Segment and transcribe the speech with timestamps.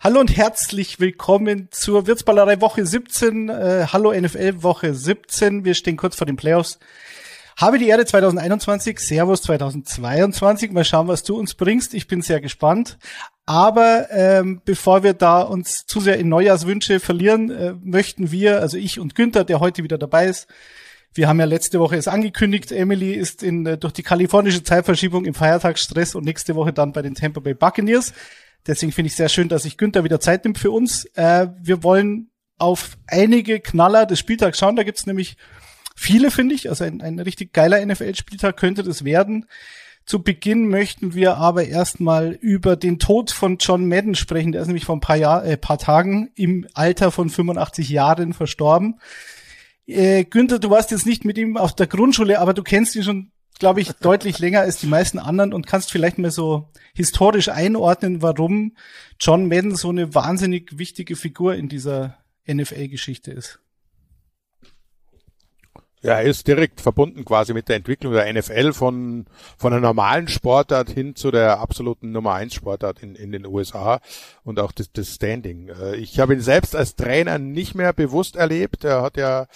[0.00, 3.48] Hallo und herzlich willkommen zur Wirtsballerei Woche 17.
[3.48, 5.64] Äh, hallo NFL Woche 17.
[5.64, 6.78] Wir stehen kurz vor den Playoffs.
[7.56, 10.70] Habe die Ehre 2021, Servus 2022.
[10.70, 11.94] Mal schauen, was du uns bringst.
[11.94, 12.96] Ich bin sehr gespannt.
[13.44, 18.76] Aber ähm, bevor wir da uns zu sehr in Neujahrswünsche verlieren, äh, möchten wir, also
[18.76, 20.46] ich und Günther, der heute wieder dabei ist,
[21.12, 25.24] wir haben ja letzte Woche es angekündigt, Emily ist in, äh, durch die kalifornische Zeitverschiebung
[25.24, 28.12] im Feiertagsstress und nächste Woche dann bei den Tampa Bay Buccaneers.
[28.68, 31.06] Deswegen finde ich sehr schön, dass sich Günther wieder Zeit nimmt für uns.
[31.14, 34.76] Äh, wir wollen auf einige Knaller des Spieltags schauen.
[34.76, 35.36] Da gibt's nämlich
[35.96, 36.68] viele, finde ich.
[36.68, 39.46] Also ein, ein richtig geiler NFL-Spieltag könnte das werden.
[40.04, 44.52] Zu Beginn möchten wir aber erstmal über den Tod von John Madden sprechen.
[44.52, 48.34] Der ist nämlich vor ein paar, Jahr, äh, paar Tagen im Alter von 85 Jahren
[48.34, 49.00] verstorben.
[49.86, 53.02] Äh, Günther, du warst jetzt nicht mit ihm auf der Grundschule, aber du kennst ihn
[53.02, 57.48] schon glaube ich, deutlich länger als die meisten anderen und kannst vielleicht mal so historisch
[57.48, 58.76] einordnen, warum
[59.20, 63.60] John Madden so eine wahnsinnig wichtige Figur in dieser NFL-Geschichte ist.
[66.00, 70.28] Ja, er ist direkt verbunden quasi mit der Entwicklung der NFL von, von einer normalen
[70.28, 74.00] Sportart hin zu der absoluten Nummer eins Sportart in, in den USA
[74.44, 75.68] und auch das, das Standing.
[75.68, 78.84] Äh, ich habe ihn selbst als Trainer nicht mehr bewusst erlebt.
[78.84, 79.46] Er hat ja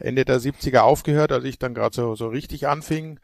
[0.00, 3.20] Ende der 70er aufgehört, als ich dann gerade so, so richtig anfing.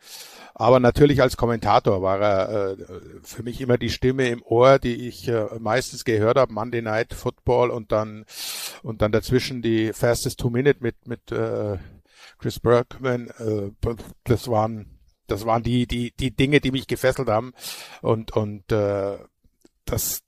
[0.54, 2.76] Aber natürlich als Kommentator war er äh,
[3.22, 7.14] für mich immer die Stimme im Ohr, die ich äh, meistens gehört habe, Monday Night
[7.14, 8.26] Football und dann
[8.82, 11.78] und dann dazwischen die Fastest Two Minute mit mit äh,
[12.40, 13.70] Chris Bergman, äh,
[14.24, 17.52] das waren das waren die die die Dinge, die mich gefesselt haben
[18.02, 19.18] und und äh,
[19.84, 20.22] das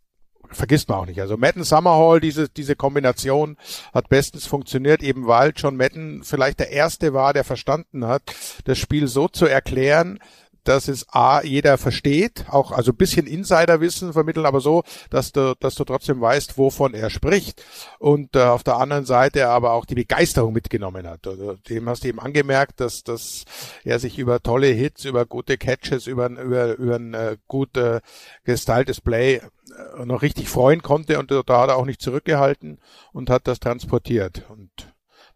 [0.54, 1.20] vergisst man auch nicht.
[1.20, 3.56] Also Madden Summerhall, diese, diese Kombination
[3.92, 8.22] hat bestens funktioniert, eben weil John Madden vielleicht der Erste war, der verstanden hat,
[8.64, 10.18] das Spiel so zu erklären,
[10.64, 15.74] dass es A, jeder versteht, auch also bisschen Insiderwissen vermitteln, aber so, dass du, dass
[15.74, 17.62] du trotzdem weißt, wovon er spricht.
[17.98, 21.26] Und äh, auf der anderen Seite aber auch die Begeisterung mitgenommen hat.
[21.26, 23.44] Also, dem hast du eben angemerkt, dass, dass
[23.84, 28.00] er sich über tolle Hits, über gute Catches, über, über, über ein äh, gut äh,
[28.44, 32.78] gestyltes Play äh, noch richtig freuen konnte und da hat er auch nicht zurückgehalten
[33.12, 34.44] und hat das transportiert.
[34.48, 34.70] Und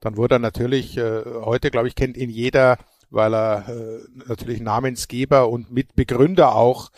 [0.00, 2.78] dann wurde er natürlich, äh, heute glaube ich, kennt ihn jeder
[3.11, 6.91] weil er äh, natürlich Namensgeber und Mitbegründer auch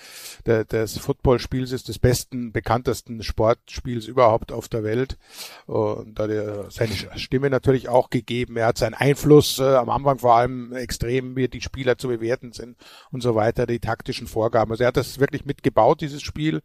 [0.46, 5.18] der, des Footballspiels ist, des besten, bekanntesten Sportspiels überhaupt auf der Welt.
[5.66, 8.56] Und da hat er seine Stimme natürlich auch gegeben.
[8.56, 12.52] Er hat seinen Einfluss äh, am Anfang vor allem extrem, wie die Spieler zu bewerten
[12.52, 12.76] sind
[13.10, 14.70] und so weiter, die taktischen Vorgaben.
[14.70, 16.62] Also er hat das wirklich mitgebaut, dieses Spiel.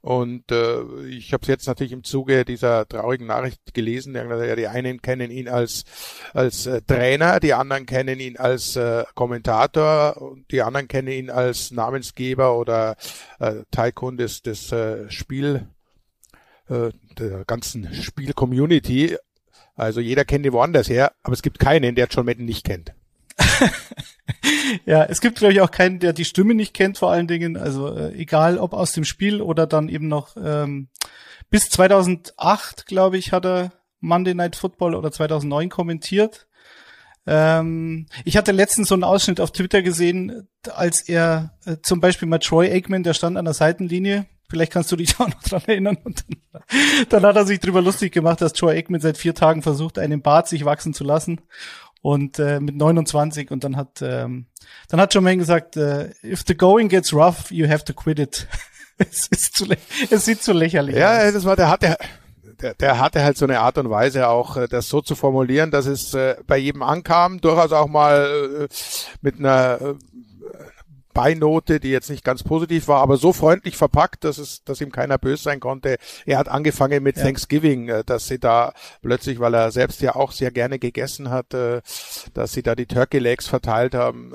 [0.00, 4.14] Und äh, ich habe es jetzt natürlich im Zuge dieser traurigen Nachricht gelesen.
[4.14, 5.84] Ja, die einen kennen ihn als
[6.32, 11.30] als äh, Trainer, die anderen kennen ihn als äh, Kommentator und die anderen kennen ihn
[11.30, 12.96] als Namensgeber oder
[13.40, 15.66] äh, Tycoon des des äh, Spiel
[16.68, 19.16] äh, der ganzen Spiel-Community.
[19.74, 22.94] Also jeder kennt ihn woanders her, aber es gibt keinen, der John Madden nicht kennt.
[24.86, 27.56] ja, es gibt, glaube ich, auch keinen, der die Stimme nicht kennt, vor allen Dingen.
[27.56, 30.88] Also äh, egal, ob aus dem Spiel oder dann eben noch ähm,
[31.50, 36.46] bis 2008, glaube ich, hat er Monday Night Football oder 2009 kommentiert.
[37.26, 42.28] Ähm, ich hatte letztens so einen Ausschnitt auf Twitter gesehen, als er äh, zum Beispiel
[42.28, 44.26] mal Troy Aikman, der stand an der Seitenlinie.
[44.50, 45.96] Vielleicht kannst du dich auch noch dran erinnern.
[46.04, 46.60] Und dann,
[47.08, 50.20] dann hat er sich drüber lustig gemacht, dass Troy Aikman seit vier Tagen versucht, einen
[50.20, 51.40] Bart sich wachsen zu lassen
[52.04, 54.44] und äh, mit 29 und dann hat ähm,
[54.88, 58.46] dann hat Jermaine gesagt, äh, if the going gets rough, you have to quit it.
[58.98, 59.64] es, ist zu
[60.10, 61.22] es sieht zu lächerlich ja, aus.
[61.24, 61.96] Ja, das war der hatte
[62.60, 65.70] der, der hatte halt so eine Art und Weise auch, äh, das so zu formulieren,
[65.70, 68.74] dass es äh, bei jedem ankam, durchaus auch mal äh,
[69.22, 69.94] mit einer äh,
[71.14, 74.92] Beinote, die jetzt nicht ganz positiv war, aber so freundlich verpackt, dass es, dass ihm
[74.92, 75.96] keiner böse sein konnte.
[76.26, 77.22] Er hat angefangen mit ja.
[77.22, 81.54] Thanksgiving, äh, dass sie da plötzlich, weil er selbst ja auch sehr gerne gegessen hat,
[81.54, 81.80] äh,
[82.34, 84.34] dass sie da die Turkey Legs verteilt haben.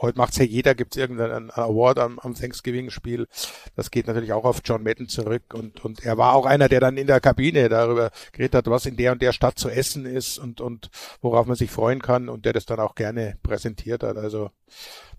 [0.00, 3.26] Heute macht's ja jeder, gibt's irgendeinen Award am, am Thanksgiving-Spiel.
[3.74, 6.80] Das geht natürlich auch auf John Madden zurück und, und er war auch einer, der
[6.80, 10.06] dann in der Kabine darüber geredet hat, was in der und der Stadt zu essen
[10.06, 14.02] ist und, und worauf man sich freuen kann und der das dann auch gerne präsentiert
[14.02, 14.16] hat.
[14.16, 14.50] Also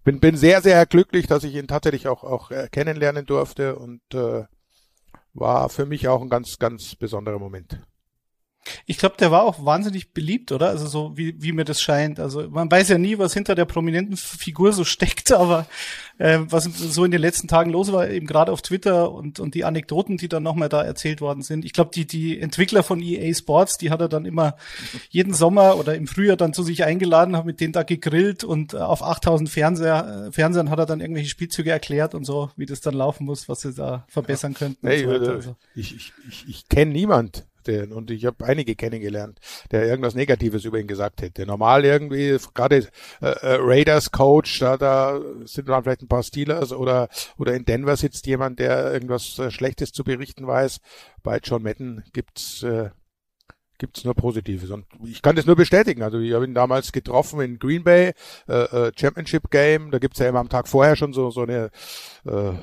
[0.03, 4.01] bin, bin sehr, sehr glücklich, dass ich ihn tatsächlich auch, auch äh, kennenlernen durfte und
[4.13, 4.45] äh,
[5.33, 7.79] war für mich auch ein ganz, ganz besonderer Moment.
[8.85, 10.69] Ich glaube, der war auch wahnsinnig beliebt, oder?
[10.69, 12.19] Also so wie, wie mir das scheint.
[12.19, 15.67] Also man weiß ja nie, was hinter der prominenten Figur so steckt, aber
[16.17, 19.55] äh, was so in den letzten Tagen los war, eben gerade auf Twitter und, und
[19.55, 21.65] die Anekdoten, die dann nochmal da erzählt worden sind.
[21.65, 24.55] Ich glaube, die, die Entwickler von EA Sports, die hat er dann immer
[25.09, 28.75] jeden Sommer oder im Frühjahr dann zu sich eingeladen, hat mit denen da gegrillt und
[28.75, 32.81] auf 8000 Fernseher, äh, Fernsehern hat er dann irgendwelche Spielzüge erklärt und so, wie das
[32.81, 34.87] dann laufen muss, was sie da verbessern könnten.
[34.87, 35.55] Hey, so also.
[35.75, 39.39] Ich, ich, ich, ich kenne niemand, den und ich habe einige kennengelernt,
[39.71, 41.45] der irgendwas Negatives über ihn gesagt hätte.
[41.45, 42.87] Normal irgendwie, gerade
[43.21, 47.65] äh, äh, Raiders Coach, da, da sind dann vielleicht ein paar Steelers oder oder in
[47.65, 50.79] Denver sitzt jemand, der irgendwas äh, Schlechtes zu berichten weiß.
[51.23, 52.89] Bei John Madden gibt's äh,
[53.77, 54.71] gibt's nur Positives.
[54.71, 56.01] Und ich kann das nur bestätigen.
[56.01, 58.13] Also ich habe ihn damals getroffen in Green Bay,
[58.47, 59.91] äh, äh, Championship Game.
[59.91, 61.69] Da gibt's ja immer am Tag vorher schon so, so eine
[62.25, 62.53] äh,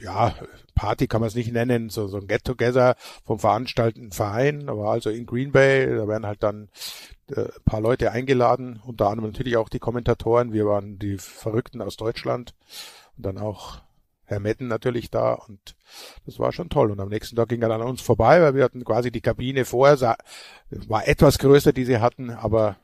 [0.00, 0.34] ja,
[0.78, 2.94] Party kann man es nicht nennen, so, so ein Get-Together
[3.24, 6.68] vom veranstaltenden Verein, aber also in Green Bay, da werden halt dann
[7.32, 11.96] äh, paar Leute eingeladen, unter anderem natürlich auch die Kommentatoren, wir waren die Verrückten aus
[11.96, 12.54] Deutschland
[13.16, 13.80] und dann auch
[14.22, 15.74] Herr Metten natürlich da und
[16.26, 16.92] das war schon toll.
[16.92, 19.22] Und am nächsten Tag ging er dann an uns vorbei, weil wir hatten quasi die
[19.22, 20.16] Kabine vorher,
[20.70, 22.76] war etwas größer, die sie hatten, aber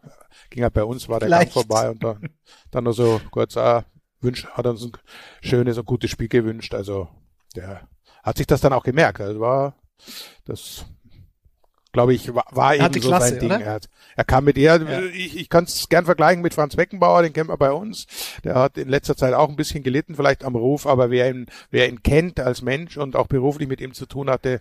[0.50, 1.54] ging er bei uns, war der Leicht.
[1.54, 2.30] Gang vorbei und dann,
[2.72, 3.84] dann nur so kurz, ah,
[4.20, 4.92] wünscht, hat uns ein
[5.42, 6.74] schönes und gutes Spiel gewünscht.
[6.74, 7.08] Also
[7.56, 7.88] der
[8.22, 9.20] hat sich das dann auch gemerkt.
[9.20, 9.74] Also war
[10.44, 10.86] das
[11.94, 13.50] glaube ich, war, war eben so Klasse, sein Ding.
[13.50, 15.00] Er, hat, er kam mit ihr, ja.
[15.00, 18.06] ich, ich kann es gern vergleichen mit Franz Beckenbauer, den kennt man bei uns.
[18.42, 21.46] Der hat in letzter Zeit auch ein bisschen gelitten, vielleicht am Ruf, aber wer ihn,
[21.70, 24.60] wer ihn kennt als Mensch und auch beruflich mit ihm zu tun hatte,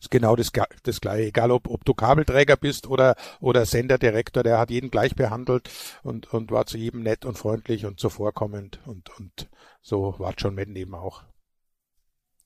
[0.00, 0.50] ist genau das,
[0.82, 1.28] das gleiche.
[1.28, 5.70] Egal ob, ob du Kabelträger bist oder, oder Senderdirektor, der hat jeden gleich behandelt
[6.02, 9.48] und, und war zu jedem nett und freundlich und zuvorkommend und, und
[9.82, 11.22] so war John Madden eben auch.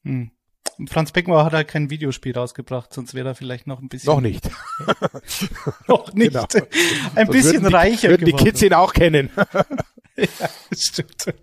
[0.05, 0.31] Hm.
[0.87, 4.12] Franz Beckenbauer hat halt kein Videospiel rausgebracht, sonst wäre er vielleicht noch ein bisschen.
[4.12, 4.49] Noch nicht.
[5.89, 6.33] noch nicht.
[6.33, 6.47] Genau.
[7.17, 8.45] Ein sonst bisschen die, reicher würden geworden.
[8.45, 9.31] die Kids ihn auch kennen.
[10.17, 11.35] ja, stimmt.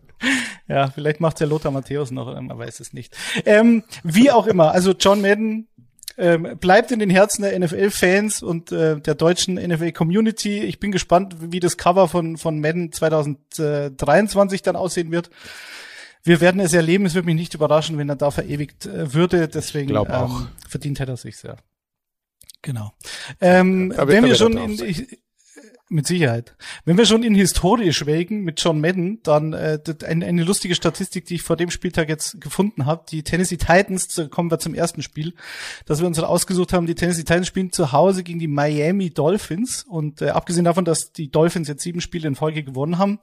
[0.68, 3.16] Ja, vielleicht macht der Lothar Matthäus noch, man weiß es nicht.
[3.46, 5.68] Ähm, wie auch immer, also John Madden
[6.18, 10.62] ähm, bleibt in den Herzen der NFL-Fans und äh, der deutschen NFL-Community.
[10.62, 15.30] Ich bin gespannt, wie das Cover von, von Madden 2023 dann aussehen wird.
[16.26, 17.06] Wir werden es erleben.
[17.06, 19.48] Es würde mich nicht überraschen, wenn er da verewigt äh, würde.
[19.48, 21.58] Deswegen ähm, verdient hätte er sich sehr.
[22.64, 22.92] Genau.
[23.40, 25.20] Ähm, wenn wir schon in, ich,
[25.88, 26.56] mit Sicherheit.
[26.84, 31.26] Wenn wir schon in Historie schwelgen mit John Madden, dann äh, eine, eine lustige Statistik,
[31.26, 33.06] die ich vor dem Spieltag jetzt gefunden habe.
[33.12, 35.36] Die Tennessee Titans, kommen wir zum ersten Spiel,
[35.86, 39.84] dass wir uns ausgesucht haben, die Tennessee Titans spielen zu Hause gegen die Miami Dolphins.
[39.84, 43.20] Und äh, abgesehen davon, dass die Dolphins jetzt sieben Spiele in Folge gewonnen haben,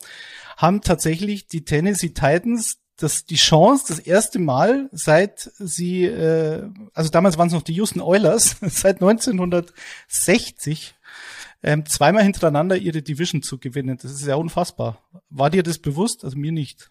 [0.57, 7.11] haben tatsächlich die Tennessee Titans das die Chance, das erste Mal seit sie, äh, also
[7.11, 10.95] damals waren es noch die Houston Oilers, seit 1960
[11.63, 13.99] ähm, zweimal hintereinander ihre Division zu gewinnen.
[14.01, 14.99] Das ist ja unfassbar.
[15.31, 16.25] War dir das bewusst?
[16.25, 16.91] Also mir nicht.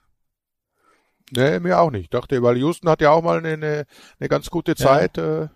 [1.31, 2.03] Nee, mir auch nicht.
[2.03, 3.85] Ich dachte, weil Houston hat ja auch mal eine,
[4.19, 5.43] eine ganz gute Zeit ja.
[5.43, 5.47] äh,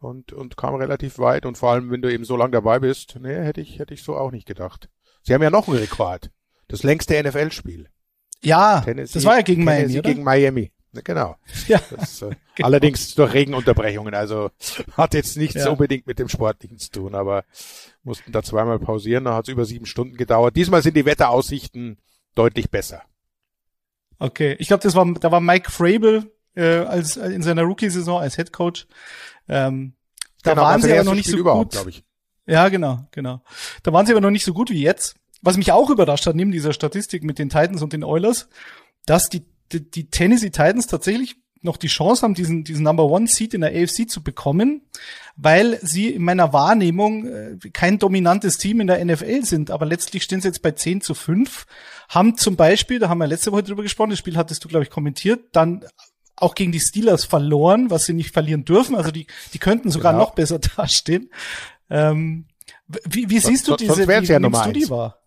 [0.00, 1.46] und, und kam relativ weit.
[1.46, 4.02] Und vor allem, wenn du eben so lange dabei bist, nee, hätte ich, hätte ich
[4.02, 4.88] so auch nicht gedacht.
[5.22, 6.30] Sie haben ja noch einen Rekord.
[6.68, 7.88] Das längste NFL-Spiel.
[8.42, 10.10] Ja, Tennessee, das war ja gegen Miami, oder?
[10.10, 10.72] gegen Miami.
[11.04, 11.36] Genau.
[11.68, 11.80] Ja.
[11.90, 12.66] Das, äh, genau.
[12.66, 14.14] Allerdings durch Regenunterbrechungen.
[14.14, 14.50] Also
[14.96, 15.70] hat jetzt nichts ja.
[15.70, 17.44] unbedingt mit dem Sportlichen zu tun, aber
[18.02, 19.24] mussten da zweimal pausieren.
[19.24, 20.56] Da hat es über sieben Stunden gedauert.
[20.56, 21.98] Diesmal sind die Wetteraussichten
[22.34, 23.02] deutlich besser.
[24.18, 28.20] Okay, ich glaube, das war da war Mike Frabel äh, als äh, in seiner Rookie-Saison
[28.20, 28.86] als Head Coach.
[29.48, 29.94] Ähm,
[30.42, 31.86] da genau, waren sie aber noch nicht Spiel so gut.
[31.88, 32.04] Ich.
[32.46, 33.42] Ja, genau, genau.
[33.82, 35.16] Da waren sie aber noch nicht so gut wie jetzt.
[35.42, 38.48] Was mich auch überrascht hat, neben dieser Statistik mit den Titans und den Oilers,
[39.06, 43.28] dass die, die, die Tennessee Titans tatsächlich noch die Chance haben, diesen, diesen Number One
[43.28, 44.82] Seat in der AFC zu bekommen,
[45.36, 50.24] weil sie in meiner Wahrnehmung äh, kein dominantes Team in der NFL sind, aber letztlich
[50.24, 51.66] stehen sie jetzt bei 10 zu 5,
[52.08, 54.84] haben zum Beispiel, da haben wir letzte Woche drüber gesprochen, das Spiel hattest du, glaube
[54.84, 55.84] ich, kommentiert, dann
[56.34, 60.12] auch gegen die Steelers verloren, was sie nicht verlieren dürfen, also die, die könnten sogar
[60.12, 60.24] genau.
[60.24, 61.30] noch besser dastehen.
[61.88, 62.46] Ähm,
[63.08, 65.21] wie, wie siehst du diese, wie ja nimmst du die wahr?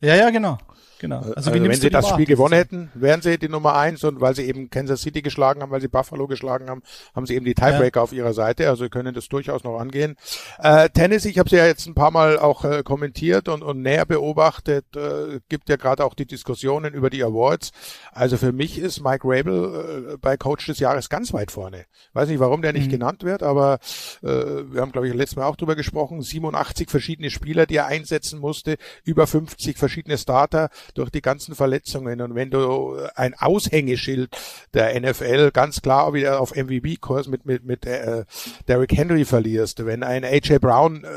[0.00, 0.58] Ja, ja, genau.
[0.98, 1.18] Genau.
[1.18, 4.34] Also, also wenn sie das Spiel gewonnen hätten, wären sie die Nummer eins und weil
[4.34, 6.82] sie eben Kansas City geschlagen haben, weil sie Buffalo geschlagen haben,
[7.14, 8.02] haben sie eben die Tiebreaker ja.
[8.02, 10.16] auf ihrer Seite, also können das durchaus noch angehen.
[10.58, 13.82] Äh, Tennis, ich habe sie ja jetzt ein paar Mal auch äh, kommentiert und, und
[13.82, 17.70] näher beobachtet, äh, gibt ja gerade auch die Diskussionen über die Awards.
[18.12, 21.84] Also für mich ist Mike Rabel äh, bei Coach des Jahres ganz weit vorne.
[22.12, 22.92] Weiß nicht, warum der nicht mhm.
[22.92, 23.78] genannt wird, aber
[24.22, 27.86] äh, wir haben, glaube ich, letztes Mal auch drüber gesprochen, 87 verschiedene Spieler, die er
[27.86, 32.20] einsetzen musste, über 50 verschiedene Starter durch die ganzen Verletzungen.
[32.20, 34.36] Und wenn du ein Aushängeschild
[34.74, 38.24] der NFL ganz klar wieder auf MVP-Kurs mit, mit, mit äh,
[38.66, 41.08] Derrick Henry verlierst, wenn ein AJ Brown äh,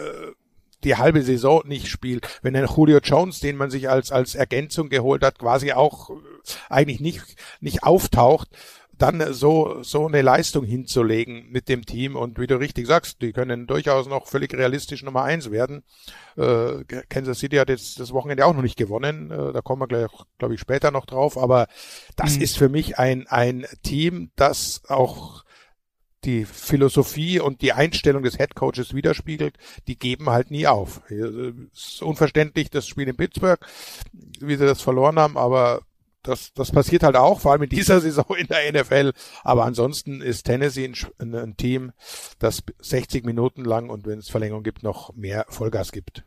[0.84, 4.90] die halbe Saison nicht spielt, wenn ein Julio Jones, den man sich als, als Ergänzung
[4.90, 6.14] geholt hat, quasi auch äh,
[6.70, 7.22] eigentlich nicht,
[7.60, 8.50] nicht auftaucht,
[9.02, 13.34] dann so, so eine Leistung hinzulegen mit dem Team und wie du richtig sagst, die
[13.34, 15.84] können durchaus noch völlig realistisch Nummer eins werden.
[16.38, 19.88] Äh, Kansas City hat jetzt das Wochenende auch noch nicht gewonnen, äh, da kommen wir
[19.88, 21.68] gleich, glaube ich, später noch drauf, aber
[22.16, 22.42] das mhm.
[22.44, 25.44] ist für mich ein, ein Team, das auch
[26.24, 31.02] die Philosophie und die Einstellung des Head Coaches widerspiegelt, die geben halt nie auf.
[31.10, 31.32] Es
[31.74, 33.60] ist unverständlich, das Spiel in Pittsburgh,
[34.40, 35.82] wie sie das verloren haben, aber
[36.24, 39.12] das, das passiert halt auch, vor allem in dieser Saison in der NFL.
[39.44, 41.92] Aber ansonsten ist Tennessee ein, ein Team,
[42.40, 46.24] das 60 Minuten lang und wenn es Verlängerung gibt, noch mehr Vollgas gibt.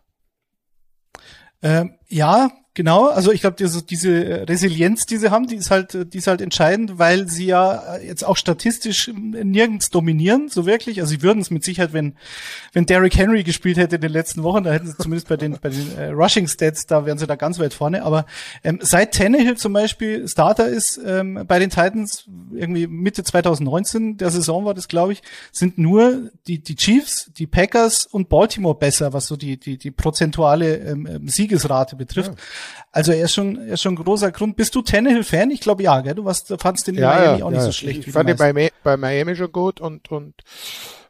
[1.62, 6.12] Ähm, ja, Genau, also ich glaube, diese, diese Resilienz, die sie haben, die ist halt,
[6.12, 11.00] die ist halt entscheidend, weil sie ja jetzt auch statistisch nirgends dominieren, so wirklich.
[11.00, 12.16] Also sie würden es mit Sicherheit, wenn,
[12.72, 15.56] wenn Derrick Henry gespielt hätte in den letzten Wochen, da hätten sie zumindest bei den,
[15.62, 18.02] bei den äh, Rushing Stats, da wären sie da ganz weit vorne.
[18.02, 18.26] Aber
[18.64, 24.30] ähm, seit Tannehill zum Beispiel Starter ist ähm, bei den Titans, irgendwie Mitte 2019 der
[24.30, 29.12] Saison war das, glaube ich, sind nur die, die Chiefs, die Packers und Baltimore besser,
[29.12, 32.30] was so die, die, die prozentuale ähm, ähm Siegesrate betrifft.
[32.30, 32.36] Ja.
[32.92, 34.56] Also er ist schon, er ist schon ein großer Grund.
[34.56, 35.50] Bist du Tannehill-Fan?
[35.50, 36.14] Ich glaube ja, gell?
[36.14, 38.06] Du warst, fandst den in ja, Miami ja, auch nicht so schlecht.
[38.06, 40.34] Ich fand den bei, bei Miami schon gut und, und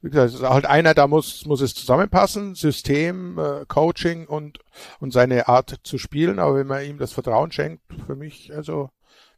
[0.03, 4.59] wie gesagt, es ist halt einer, da muss, muss es zusammenpassen, System, äh, Coaching und,
[5.01, 6.39] und seine Art zu spielen.
[6.39, 8.91] Aber wenn man ihm das Vertrauen schenkt, für mich, also,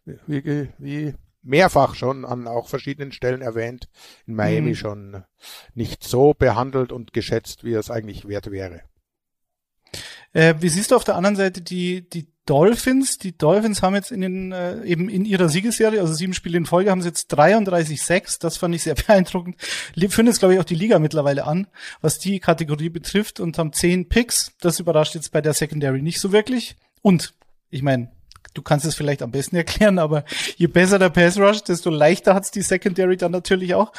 [0.04, 1.14] wie, wie
[1.46, 3.88] mehrfach schon an auch verschiedenen Stellen erwähnt,
[4.26, 4.74] in Miami mhm.
[4.74, 5.24] schon
[5.74, 8.82] nicht so behandelt und geschätzt, wie es eigentlich wert wäre.
[10.36, 13.16] Äh, wie siehst du auf der anderen Seite die, die Dolphins?
[13.16, 16.66] Die Dolphins haben jetzt in den, äh, eben in ihrer Siegesserie, also sieben Spiele in
[16.66, 18.38] Folge, haben sie jetzt 33-6.
[18.38, 19.56] Das fand ich sehr beeindruckend.
[20.10, 21.68] Führen jetzt, glaube ich, auch die Liga mittlerweile an,
[22.02, 24.52] was die Kategorie betrifft und haben zehn Picks.
[24.60, 26.76] Das überrascht jetzt bei der Secondary nicht so wirklich.
[27.00, 27.32] Und,
[27.70, 28.10] ich meine,
[28.54, 30.24] du kannst es vielleicht am besten erklären, aber
[30.56, 33.92] je besser der Pass Rush, desto leichter hat's die Secondary dann natürlich auch.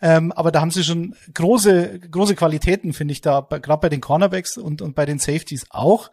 [0.00, 4.00] Ähm, aber da haben sie schon große, große Qualitäten, finde ich da, gerade bei den
[4.00, 6.10] Cornerbacks und, und bei den Safeties auch.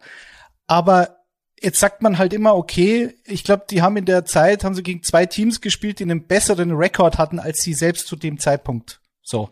[0.66, 1.20] Aber
[1.60, 4.82] jetzt sagt man halt immer, okay, ich glaube, die haben in der Zeit, haben sie
[4.82, 9.00] gegen zwei Teams gespielt, die einen besseren Rekord hatten als sie selbst zu dem Zeitpunkt.
[9.22, 9.50] So.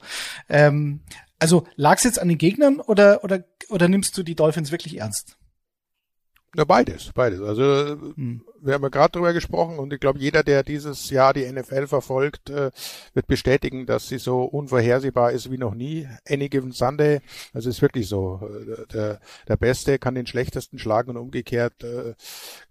[0.48, 1.00] Ähm,
[1.38, 4.98] also lag es jetzt an den Gegnern oder, oder, oder nimmst du die Dolphins wirklich
[4.98, 5.36] ernst?
[6.58, 7.40] Ja, beides, beides.
[7.40, 8.40] Also hm.
[8.60, 11.86] wir haben ja gerade drüber gesprochen und ich glaube, jeder, der dieses Jahr die NFL
[11.86, 12.72] verfolgt, äh,
[13.14, 16.08] wird bestätigen, dass sie so unvorhersehbar ist wie noch nie.
[16.28, 17.20] Any given Sunday,
[17.52, 18.40] also ist wirklich so.
[18.42, 22.16] Äh, der, der Beste kann den Schlechtesten schlagen und umgekehrt äh,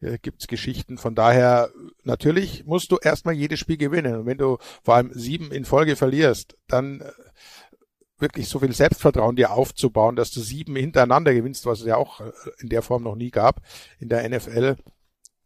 [0.06, 0.98] äh, gibt's Geschichten.
[0.98, 1.70] Von daher,
[2.04, 4.16] natürlich musst du erstmal jedes Spiel gewinnen.
[4.18, 7.06] Und wenn du vor allem sieben in Folge verlierst, dann äh,
[8.20, 12.22] wirklich so viel Selbstvertrauen dir aufzubauen, dass du sieben hintereinander gewinnst, was es ja auch
[12.22, 13.62] äh, in der Form noch nie gab
[14.00, 14.76] in der NFL,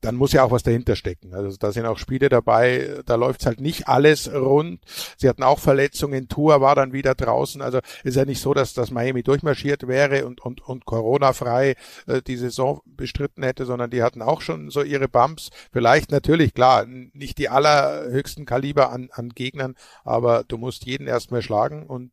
[0.02, 1.34] dann muss ja auch was dahinter stecken.
[1.34, 4.82] Also da sind auch Spiele dabei, da läuft's halt nicht alles rund.
[5.18, 7.62] Sie hatten auch Verletzungen, Tour war dann wieder draußen.
[7.62, 11.76] Also ist ja nicht so, dass das Miami durchmarschiert wäre und, und, und Corona-frei
[12.08, 15.50] äh, die Saison bestritten hätte, sondern die hatten auch schon so ihre Bumps.
[15.72, 21.42] Vielleicht natürlich, klar, nicht die allerhöchsten Kaliber an, an Gegnern, aber du musst jeden erstmal
[21.42, 22.12] schlagen und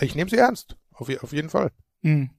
[0.00, 0.76] ich nehme sie ernst.
[0.92, 1.70] Auf, auf jeden Fall.
[2.00, 2.30] Mhm.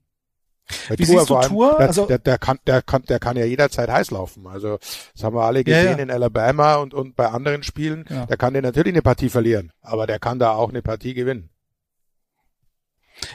[0.88, 1.76] Bei Wie Tour siehst du Tour?
[1.78, 4.46] Der, also, der, der, kann, der, kann, der kann ja jederzeit heiß laufen.
[4.46, 4.78] Also
[5.14, 5.98] das haben wir alle gesehen ja, ja.
[5.98, 8.04] in Alabama und, und bei anderen Spielen.
[8.08, 8.26] Ja.
[8.26, 11.50] Der kann dir natürlich eine Partie verlieren, aber der kann da auch eine Partie gewinnen.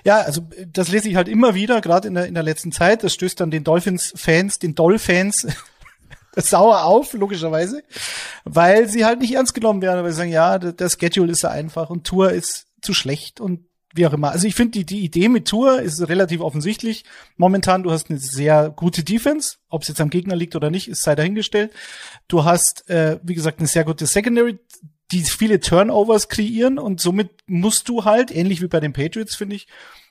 [0.05, 3.03] Ja, also das lese ich halt immer wieder, gerade in der, in der letzten Zeit.
[3.03, 5.47] Das stößt dann den Dolphins-Fans, den Doll-Fans
[6.35, 7.83] sauer auf, logischerweise,
[8.43, 11.41] weil sie halt nicht ernst genommen werden, weil sie sagen, ja, der, der Schedule ist
[11.41, 14.31] so einfach und Tour ist zu schlecht und wie auch immer.
[14.31, 17.05] Also ich finde, die, die Idee mit Tour ist relativ offensichtlich.
[17.37, 19.57] Momentan, du hast eine sehr gute Defense.
[19.69, 21.71] Ob es jetzt am Gegner liegt oder nicht, ist sei dahingestellt.
[22.27, 24.59] Du hast, äh, wie gesagt, eine sehr gute Secondary,
[25.11, 29.55] die viele Turnovers kreieren und somit musst du halt, ähnlich wie bei den Patriots, finde
[29.55, 29.67] ich,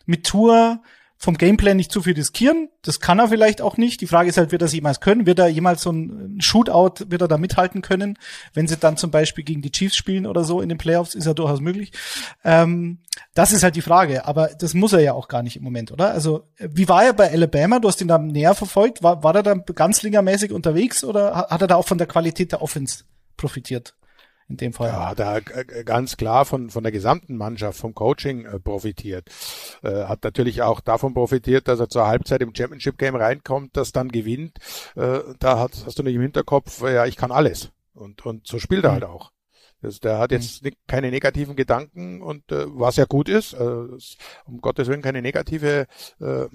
[0.06, 0.82] mit Tour
[1.22, 2.68] vom Gameplay nicht zu viel riskieren.
[2.82, 4.00] Das kann er vielleicht auch nicht.
[4.00, 5.24] Die Frage ist halt, wird er es jemals können?
[5.24, 8.18] Wird er jemals so ein Shootout, wird er da mithalten können?
[8.54, 11.26] Wenn sie dann zum Beispiel gegen die Chiefs spielen oder so in den Playoffs, ist
[11.26, 11.92] ja durchaus möglich.
[12.42, 12.98] Ähm,
[13.34, 14.24] das ist halt die Frage.
[14.24, 16.10] Aber das muss er ja auch gar nicht im Moment, oder?
[16.10, 17.78] Also, wie war er bei Alabama?
[17.78, 19.04] Du hast ihn da näher verfolgt.
[19.04, 22.50] War, war er da ganz lingermäßig unterwegs oder hat er da auch von der Qualität
[22.50, 23.04] der Offense
[23.36, 23.94] profitiert?
[24.52, 24.88] In dem Fall.
[24.88, 29.28] Ja, da ganz klar von, von der gesamten Mannschaft, vom Coaching äh, profitiert.
[29.82, 33.92] Äh, hat natürlich auch davon profitiert, dass er zur Halbzeit im Championship Game reinkommt, das
[33.92, 34.58] dann gewinnt.
[34.94, 37.70] Äh, da hast, hast du nicht im Hinterkopf, äh, ja, ich kann alles.
[37.94, 38.94] Und, und so spielt er mhm.
[38.94, 39.32] halt auch.
[39.80, 40.70] Das, der hat jetzt mhm.
[40.86, 43.86] keine negativen Gedanken und äh, was ja gut ist, äh,
[44.44, 45.86] um Gottes Willen keine negative
[46.20, 46.46] äh,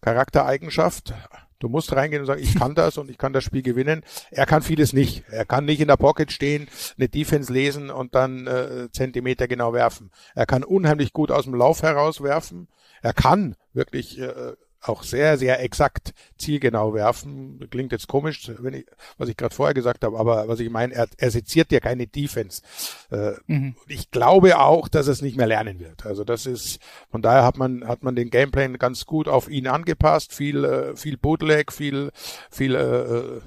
[0.00, 1.12] Charaktereigenschaft.
[1.60, 4.02] Du musst reingehen und sagen, ich kann das und ich kann das Spiel gewinnen.
[4.30, 5.24] Er kann vieles nicht.
[5.28, 9.72] Er kann nicht in der Pocket stehen, eine Defense lesen und dann äh, Zentimeter genau
[9.72, 10.10] werfen.
[10.34, 12.68] Er kann unheimlich gut aus dem Lauf heraus werfen.
[13.02, 17.68] Er kann wirklich äh, auch sehr, sehr exakt zielgenau werfen.
[17.70, 18.86] Klingt jetzt komisch, wenn ich,
[19.18, 22.06] was ich gerade vorher gesagt habe, aber was ich meine, er, er seziert ja keine
[22.06, 22.62] Defense.
[23.10, 23.76] Äh, mhm.
[23.88, 26.06] Ich glaube auch, dass er es nicht mehr lernen wird.
[26.06, 29.66] Also das ist, von daher hat man, hat man den Gameplan ganz gut auf ihn
[29.66, 30.32] angepasst.
[30.32, 32.10] Viel, äh, viel Bootleg, viel,
[32.50, 33.40] viel, äh, äh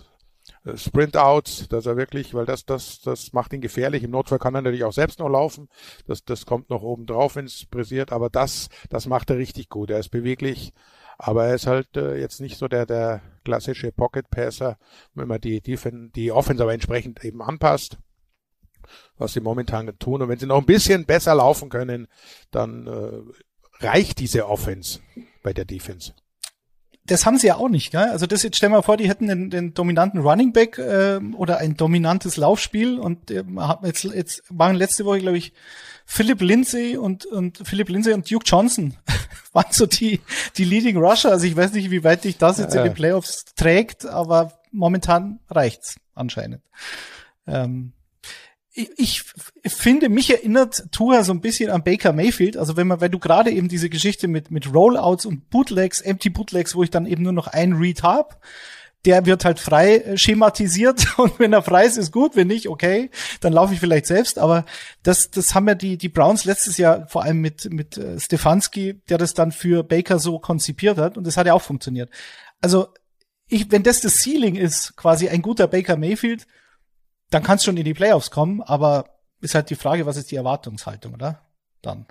[0.75, 4.03] Sprint-Outs, dass er wirklich, weil das, das, das macht ihn gefährlich.
[4.03, 5.67] Im Notfall kann er natürlich auch selbst noch laufen.
[6.07, 8.13] Das, das kommt noch oben drauf, wenn es pressiert.
[8.13, 9.89] Aber das, das macht er richtig gut.
[9.89, 10.71] Er ist beweglich.
[11.17, 14.77] Aber er ist halt äh, jetzt nicht so der, der klassische Pocket Passer,
[15.13, 15.77] wenn man die, die,
[16.15, 17.97] die Offense aber entsprechend eben anpasst,
[19.17, 20.21] was sie momentan tun.
[20.21, 22.07] Und wenn sie noch ein bisschen besser laufen können,
[22.51, 24.99] dann äh, reicht diese Offense
[25.43, 26.13] bei der Defense
[27.05, 28.09] das haben sie ja auch nicht, gell?
[28.09, 31.57] Also das jetzt stell mal vor, die hätten den, den dominanten Running Back äh, oder
[31.57, 33.43] ein dominantes Laufspiel und äh,
[33.83, 35.53] jetzt jetzt waren letzte Woche glaube ich
[36.05, 38.95] Philip Lindsay und, und Philip Lindsay und Duke Johnson
[39.63, 40.19] waren so die,
[40.57, 41.31] die Leading Rusher.
[41.31, 42.81] Also ich weiß nicht, wie weit dich das jetzt ja.
[42.81, 46.61] in den Playoffs trägt, aber momentan reicht's anscheinend.
[47.47, 47.93] Ähm,
[48.75, 49.23] ich,
[49.61, 52.57] ich finde, mich erinnert Tua so ein bisschen an Baker Mayfield.
[52.57, 56.31] Also wenn man, weil du gerade eben diese Geschichte mit, mit Rollouts und Bootlegs, Empty
[56.31, 58.41] Bootlegs, wo ich dann eben nur noch ein Read hab,
[59.05, 62.69] der wird halt frei äh, schematisiert und wenn er frei ist, ist gut, wenn nicht,
[62.69, 63.09] okay,
[63.41, 64.65] dann laufe ich vielleicht selbst, aber
[65.03, 69.01] das, das haben ja die, die Browns letztes Jahr vor allem mit, mit äh, Stefanski,
[69.09, 72.09] der das dann für Baker so konzipiert hat und das hat ja auch funktioniert.
[72.61, 72.87] Also,
[73.47, 76.47] ich, wenn das das Ceiling ist, quasi ein guter Baker Mayfield,
[77.29, 79.05] dann kann es schon in die Playoffs kommen, aber
[79.41, 81.41] ist halt die Frage, was ist die Erwartungshaltung, oder?
[81.81, 82.07] Dann.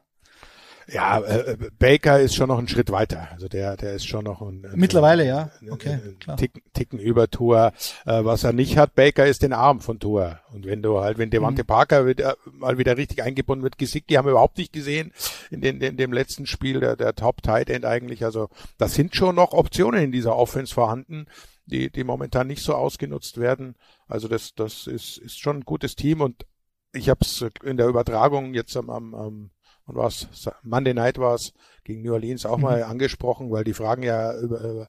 [0.92, 3.28] Ja, äh, Baker ist schon noch einen Schritt weiter.
[3.32, 5.50] Also der, der ist schon noch ein, mittlerweile ja.
[5.70, 6.36] Okay, klar.
[6.36, 7.72] Ticken, Ticken über Tour.
[8.04, 10.40] Äh, was er nicht hat, Baker ist den Arm von Tour.
[10.52, 11.66] Und wenn du halt, wenn Devante mhm.
[11.66, 15.12] Parker wieder, mal wieder richtig eingebunden wird, Gesicki haben wir überhaupt nicht gesehen
[15.50, 18.24] in, den, in dem letzten Spiel der, der Top Tight End eigentlich.
[18.24, 21.26] Also das sind schon noch Optionen in dieser Offense vorhanden,
[21.64, 23.76] die, die momentan nicht so ausgenutzt werden.
[24.08, 26.44] Also das, das ist, ist schon ein gutes Team und
[26.92, 29.50] ich habe es in der Übertragung jetzt am, am, am
[29.86, 30.28] und was
[30.62, 31.52] Monday Night war es
[31.84, 32.62] gegen New Orleans auch mhm.
[32.62, 34.88] mal angesprochen, weil die Fragen ja über, über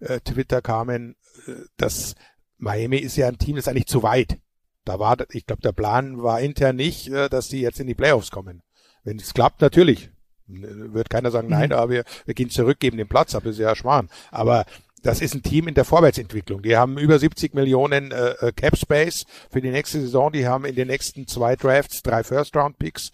[0.00, 1.16] äh, Twitter kamen,
[1.46, 2.14] äh, dass
[2.58, 4.38] Miami ist ja ein Team, das ist eigentlich zu weit.
[4.84, 7.94] Da war, ich glaube, der Plan war intern nicht, äh, dass sie jetzt in die
[7.94, 8.62] Playoffs kommen.
[9.04, 10.10] Wenn es klappt, natürlich.
[10.46, 11.54] Wird keiner sagen, mhm.
[11.54, 14.08] nein, aber wir, wir gehen zurück, geben den Platz ab, ist ja Schmarrn.
[14.30, 14.64] Aber
[15.02, 16.62] das ist ein Team in der Vorwärtsentwicklung.
[16.62, 20.32] Die haben über 70 Millionen äh, äh, Cap Space für die nächste Saison.
[20.32, 23.10] Die haben in den nächsten zwei Drafts drei First Round Picks.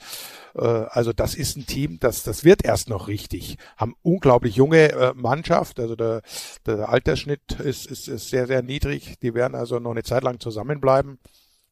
[0.55, 3.57] Äh, also das ist ein Team, das das wird erst noch richtig.
[3.77, 5.81] Haben unglaublich junge äh, Mannschaft.
[5.81, 6.23] Also der,
[6.67, 9.19] der Altersschnitt ist, ist, ist sehr sehr niedrig.
[9.21, 11.19] Die werden also noch eine Zeit lang zusammenbleiben.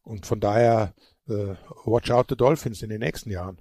[0.03, 0.95] Und von daher
[1.29, 3.59] äh, watch out the Dolphins in den nächsten Jahren.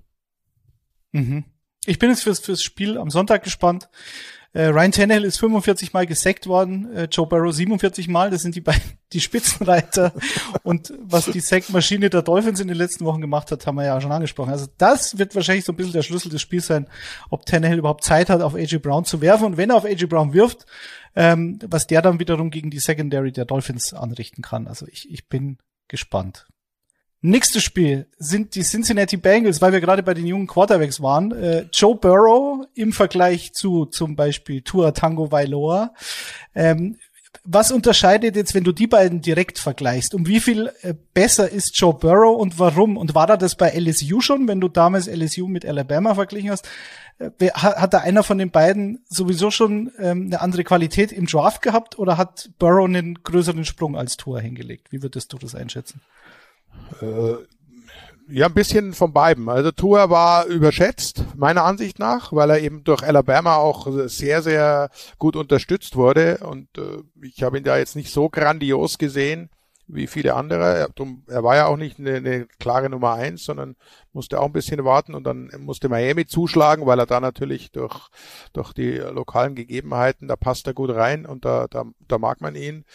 [1.12, 1.46] Mhm.
[1.86, 3.90] Ich bin jetzt fürs, fürs Spiel am Sonntag gespannt.
[4.56, 8.30] Äh, Ryan Tannehill ist 45 Mal gesackt worden, äh, Joe Burrow 47 Mal.
[8.30, 10.14] Das sind die beiden, die Spitzenreiter.
[10.64, 14.00] Und was die Sackmaschine der Dolphins in den letzten Wochen gemacht hat, haben wir ja
[14.00, 14.52] schon angesprochen.
[14.52, 16.88] Also das wird wahrscheinlich so ein bisschen der Schlüssel des Spiels sein,
[17.30, 19.46] ob Tannehill überhaupt Zeit hat, auf AJ Brown zu werfen.
[19.46, 20.66] Und wenn er auf AJ Brown wirft,
[21.18, 24.68] ähm, was der dann wiederum gegen die Secondary der Dolphins anrichten kann.
[24.68, 25.58] Also ich, ich bin
[25.90, 26.48] gespannt.
[27.28, 31.32] Nächstes Spiel sind die Cincinnati Bengals, weil wir gerade bei den jungen Quarterbacks waren.
[31.32, 35.92] Äh, Joe Burrow im Vergleich zu zum Beispiel Tua Tango Vailoa.
[36.54, 36.98] Ähm,
[37.44, 40.14] was unterscheidet jetzt, wenn du die beiden direkt vergleichst?
[40.14, 42.96] Um wie viel äh, besser ist Joe Burrow und warum?
[42.96, 46.70] Und war da das bei LSU schon, wenn du damals LSU mit Alabama verglichen hast?
[47.18, 51.64] Äh, hat da einer von den beiden sowieso schon ähm, eine andere Qualität im Draft
[51.64, 54.92] gehabt oder hat Burrow einen größeren Sprung als Tua hingelegt?
[54.92, 56.02] Wie würdest du das einschätzen?
[57.02, 57.36] Äh,
[58.28, 59.48] ja, ein bisschen von beiden.
[59.50, 64.90] Also Tour war überschätzt, meiner Ansicht nach, weil er eben durch Alabama auch sehr, sehr
[65.20, 66.40] gut unterstützt wurde.
[66.40, 69.50] Und äh, ich habe ihn da jetzt nicht so grandios gesehen
[69.88, 70.76] wie viele andere.
[70.76, 70.90] Er,
[71.28, 73.76] er war ja auch nicht eine, eine klare Nummer eins, sondern
[74.16, 78.10] musste auch ein bisschen warten und dann musste Miami zuschlagen, weil er da natürlich durch,
[78.54, 82.56] durch die lokalen Gegebenheiten, da passt er gut rein und da, da, da mag man
[82.56, 82.86] ihn.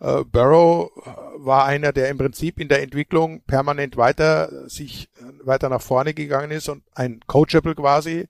[0.00, 0.90] Äh, Burrow
[1.36, 5.08] war einer, der im Prinzip in der Entwicklung permanent weiter sich
[5.44, 8.28] weiter nach vorne gegangen ist und ein Coachable quasi,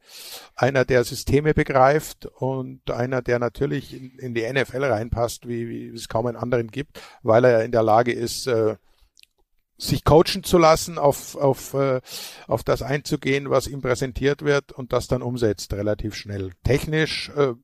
[0.55, 5.89] einer, der Systeme begreift und einer, der natürlich in, in die NFL reinpasst, wie, wie
[5.89, 8.77] es kaum einen anderen gibt, weil er in der Lage ist, äh,
[9.79, 12.01] sich coachen zu lassen, auf, auf, äh,
[12.47, 16.53] auf das einzugehen, was ihm präsentiert wird und das dann umsetzt relativ schnell.
[16.65, 17.55] Technisch äh,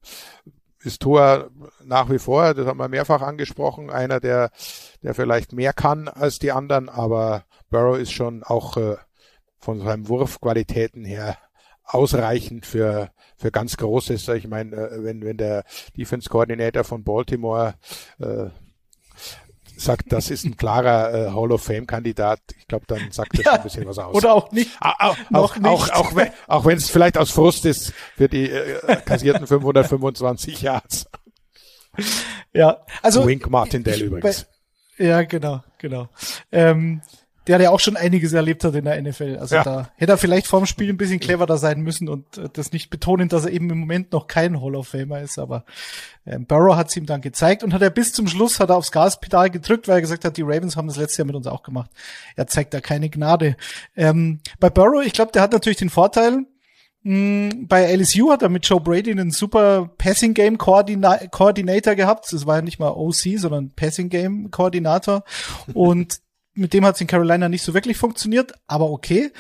[0.81, 1.51] ist Tor
[1.85, 4.51] nach wie vor, das haben wir mehrfach angesprochen, einer, der,
[5.03, 8.96] der vielleicht mehr kann als die anderen, aber Burrow ist schon auch äh,
[9.59, 11.38] von seinen Wurfqualitäten her
[11.85, 14.29] ausreichend für, für ganz Großes.
[14.29, 15.64] Ich meine, äh, wenn, wenn der
[15.96, 17.75] Defense Coordinator von Baltimore
[18.18, 18.46] äh,
[19.85, 23.45] sagt, das ist ein klarer äh, Hall of Fame Kandidat, ich glaube, dann sagt das
[23.45, 24.14] ja, ein bisschen was aus.
[24.14, 24.71] Oder auch nicht.
[24.81, 25.66] Auch, auch, nicht.
[25.66, 30.62] auch, auch, wenn, auch wenn es vielleicht aus Frust ist für die äh, kassierten 525
[30.62, 31.07] Yards.
[32.53, 33.27] Ja, also.
[33.27, 34.47] Wink Martindale übrigens.
[34.99, 36.09] Bei, ja, genau, genau.
[36.51, 37.03] Ähm,
[37.46, 39.38] der ja auch schon einiges erlebt hat in der NFL.
[39.40, 39.64] Also ja.
[39.64, 42.90] da hätte er vielleicht vorm Spiel ein bisschen cleverer sein müssen und äh, das nicht
[42.90, 45.38] betonen, dass er eben im Moment noch kein Hall of Famer ist.
[45.38, 45.64] Aber
[46.24, 48.76] ähm, Burrow hat es ihm dann gezeigt und hat er bis zum Schluss hat er
[48.76, 51.46] aufs Gaspedal gedrückt, weil er gesagt hat, die Ravens haben das letzte Jahr mit uns
[51.46, 51.90] auch gemacht.
[52.37, 53.57] Er zeigt da keine Gnade.
[53.96, 56.46] Ähm, bei Burrow, ich glaube, der hat natürlich den Vorteil,
[57.05, 62.33] hm, bei LSU hat er mit Joe Brady einen super Passing Game Coordinator gehabt.
[62.33, 65.24] Das war ja nicht mal OC, sondern Passing Game Koordinator.
[65.74, 66.20] Und
[66.54, 69.32] mit dem hat es in Carolina nicht so wirklich funktioniert, aber okay.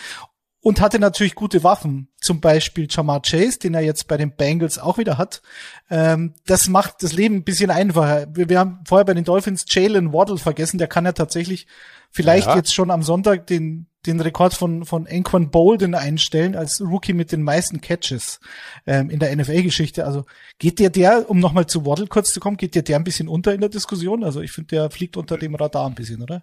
[0.60, 4.78] Und hatte natürlich gute Waffen, zum Beispiel Jamar Chase, den er jetzt bei den Bengals
[4.78, 5.42] auch wieder hat.
[5.90, 8.28] Ähm, das macht das Leben ein bisschen einfacher.
[8.32, 11.66] Wir, wir haben vorher bei den Dolphins Jalen Waddle vergessen, der kann ja tatsächlich
[12.10, 12.56] vielleicht ja.
[12.56, 17.30] jetzt schon am Sonntag den den Rekord von, von Anquan Bolden einstellen als Rookie mit
[17.30, 18.40] den meisten Catches
[18.84, 20.04] ähm, in der NFL-Geschichte.
[20.04, 20.24] Also
[20.58, 23.28] geht der der, um nochmal zu Waddle kurz zu kommen, geht der der ein bisschen
[23.28, 24.24] unter in der Diskussion?
[24.24, 26.42] Also ich finde, der fliegt unter dem Radar ein bisschen, oder?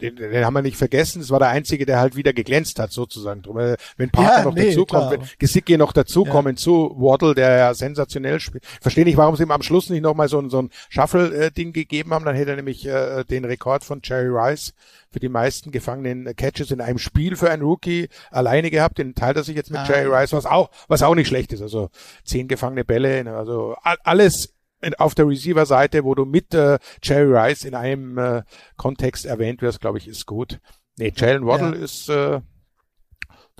[0.00, 1.20] Den, den haben wir nicht vergessen.
[1.20, 3.42] Es war der Einzige, der halt wieder geglänzt hat, sozusagen.
[3.42, 6.56] Drum, äh, wenn Parker ja, noch nee, dazukommt, wenn Gesicki noch dazukommen ja.
[6.56, 8.64] zu Waddle, der ja sensationell spielt.
[8.80, 12.14] Verstehe nicht, warum sie ihm am Schluss nicht nochmal so, ein so ein Shuffle-Ding gegeben
[12.14, 12.24] haben.
[12.24, 14.72] Dann hätte er nämlich äh, den Rekord von Jerry Rice
[15.10, 18.98] für die meisten gefangenen Catches in einem Spiel für einen Rookie alleine gehabt.
[18.98, 19.86] Den teilt er sich jetzt mit ah.
[19.86, 21.62] Jerry Rice, was auch, was auch nicht schlecht ist.
[21.62, 21.90] Also
[22.24, 24.54] zehn gefangene Bälle, also alles
[24.98, 28.42] auf der Receiver-Seite, wo du mit äh, Jerry Rice in einem äh,
[28.76, 30.58] Kontext erwähnt wirst, glaube ich, ist gut.
[30.96, 31.84] Nee, Jalen Waddle ja.
[31.84, 32.40] ist äh,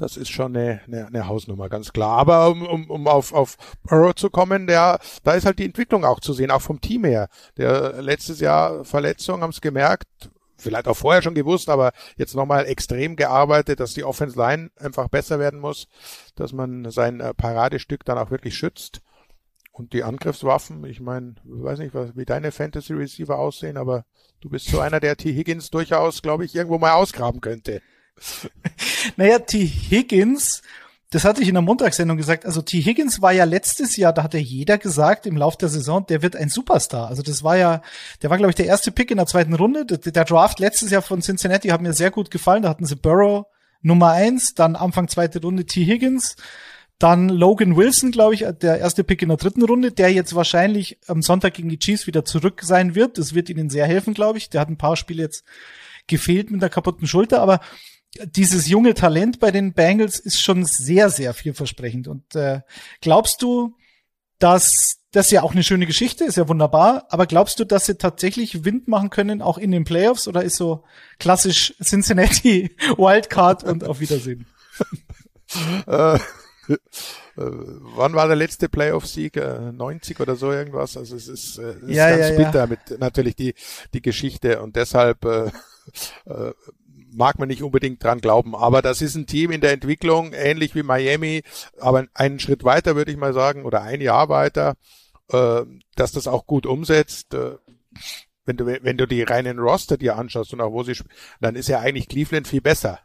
[0.00, 2.16] das ist schon eine, eine, eine Hausnummer, ganz klar.
[2.18, 6.06] Aber um, um, um auf, auf Burrow zu kommen, der, da ist halt die Entwicklung
[6.06, 7.28] auch zu sehen, auch vom Team her.
[7.58, 10.30] Der letztes Jahr Verletzung, haben es gemerkt,
[10.61, 15.09] vielleicht auch vorher schon gewusst, aber jetzt nochmal extrem gearbeitet, dass die Offense Line einfach
[15.09, 15.88] besser werden muss,
[16.37, 19.01] dass man sein äh, Paradestück dann auch wirklich schützt.
[19.73, 24.05] Und die Angriffswaffen, ich meine, weiß nicht, wie deine Fantasy Receiver aussehen, aber
[24.40, 25.33] du bist so einer, der T.
[25.33, 27.81] Higgins durchaus, glaube ich, irgendwo mal ausgraben könnte.
[29.16, 29.64] naja, T.
[29.66, 30.62] Higgins
[31.11, 32.46] das hatte ich in der Montagssendung gesagt.
[32.46, 32.81] Also T.
[32.81, 36.23] Higgins war ja letztes Jahr, da hat ja jeder gesagt im Lauf der Saison, der
[36.23, 37.09] wird ein Superstar.
[37.09, 37.83] Also das war ja,
[38.23, 39.85] der war glaube ich der erste Pick in der zweiten Runde.
[39.85, 42.62] Der, der Draft letztes Jahr von Cincinnati hat mir sehr gut gefallen.
[42.62, 43.46] Da hatten sie Burrow
[43.83, 45.85] Nummer eins, dann Anfang zweite Runde T.
[45.85, 46.37] Higgins,
[47.01, 50.99] dann Logan Wilson, glaube ich, der erste Pick in der dritten Runde, der jetzt wahrscheinlich
[51.09, 53.18] am Sonntag gegen die Chiefs wieder zurück sein wird.
[53.18, 54.51] Das wird ihnen sehr helfen, glaube ich.
[54.51, 55.44] Der hat ein paar Spiele jetzt
[56.07, 57.61] gefehlt mit der kaputten Schulter, aber
[58.25, 62.09] dieses junge Talent bei den Bengals ist schon sehr, sehr vielversprechend.
[62.09, 62.61] Und äh,
[63.01, 63.77] glaubst du,
[64.38, 67.96] dass das ja auch eine schöne Geschichte ist, ja wunderbar, aber glaubst du, dass sie
[67.96, 70.85] tatsächlich Wind machen können, auch in den Playoffs, oder ist so
[71.18, 74.46] klassisch Cincinnati Wildcard und auf Wiedersehen?
[75.87, 76.79] äh, äh,
[77.37, 79.37] wann war der letzte Playoff-Sieg?
[79.37, 80.96] Äh, 90 oder so irgendwas?
[80.96, 82.66] Also es ist, äh, es ja, ist ganz ja, bitter ja.
[82.66, 83.55] mit natürlich die,
[83.92, 85.51] die Geschichte und deshalb äh,
[86.27, 86.53] äh,
[87.12, 88.55] mag man nicht unbedingt dran glauben.
[88.55, 91.42] Aber das ist ein Team in der Entwicklung, ähnlich wie Miami,
[91.79, 94.77] aber einen Schritt weiter, würde ich mal sagen, oder ein Jahr weiter,
[95.31, 95.62] äh,
[95.96, 97.35] dass das auch gut umsetzt.
[97.35, 97.57] Äh,
[98.44, 100.94] wenn du, wenn du die reinen Roster dir anschaust und auch wo sie,
[101.40, 103.01] dann ist ja eigentlich Cleveland viel besser.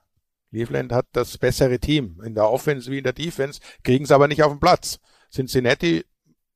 [0.49, 4.27] Cleveland hat das bessere Team in der Offense wie in der Defense, kriegen es aber
[4.27, 4.99] nicht auf den Platz.
[5.31, 6.05] Cincinnati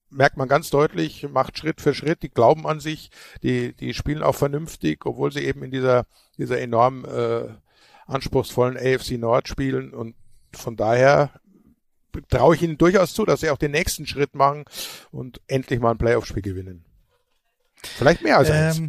[0.09, 3.11] merkt man ganz deutlich, macht Schritt für Schritt, die glauben an sich,
[3.43, 6.05] die, die spielen auch vernünftig, obwohl sie eben in dieser,
[6.37, 7.49] dieser enorm äh,
[8.07, 10.15] anspruchsvollen AFC Nord spielen und
[10.51, 11.31] von daher
[12.29, 14.65] traue ich ihnen durchaus zu, dass sie auch den nächsten Schritt machen
[15.11, 16.83] und endlich mal ein Playoff-Spiel gewinnen.
[17.81, 18.81] Vielleicht mehr als eins.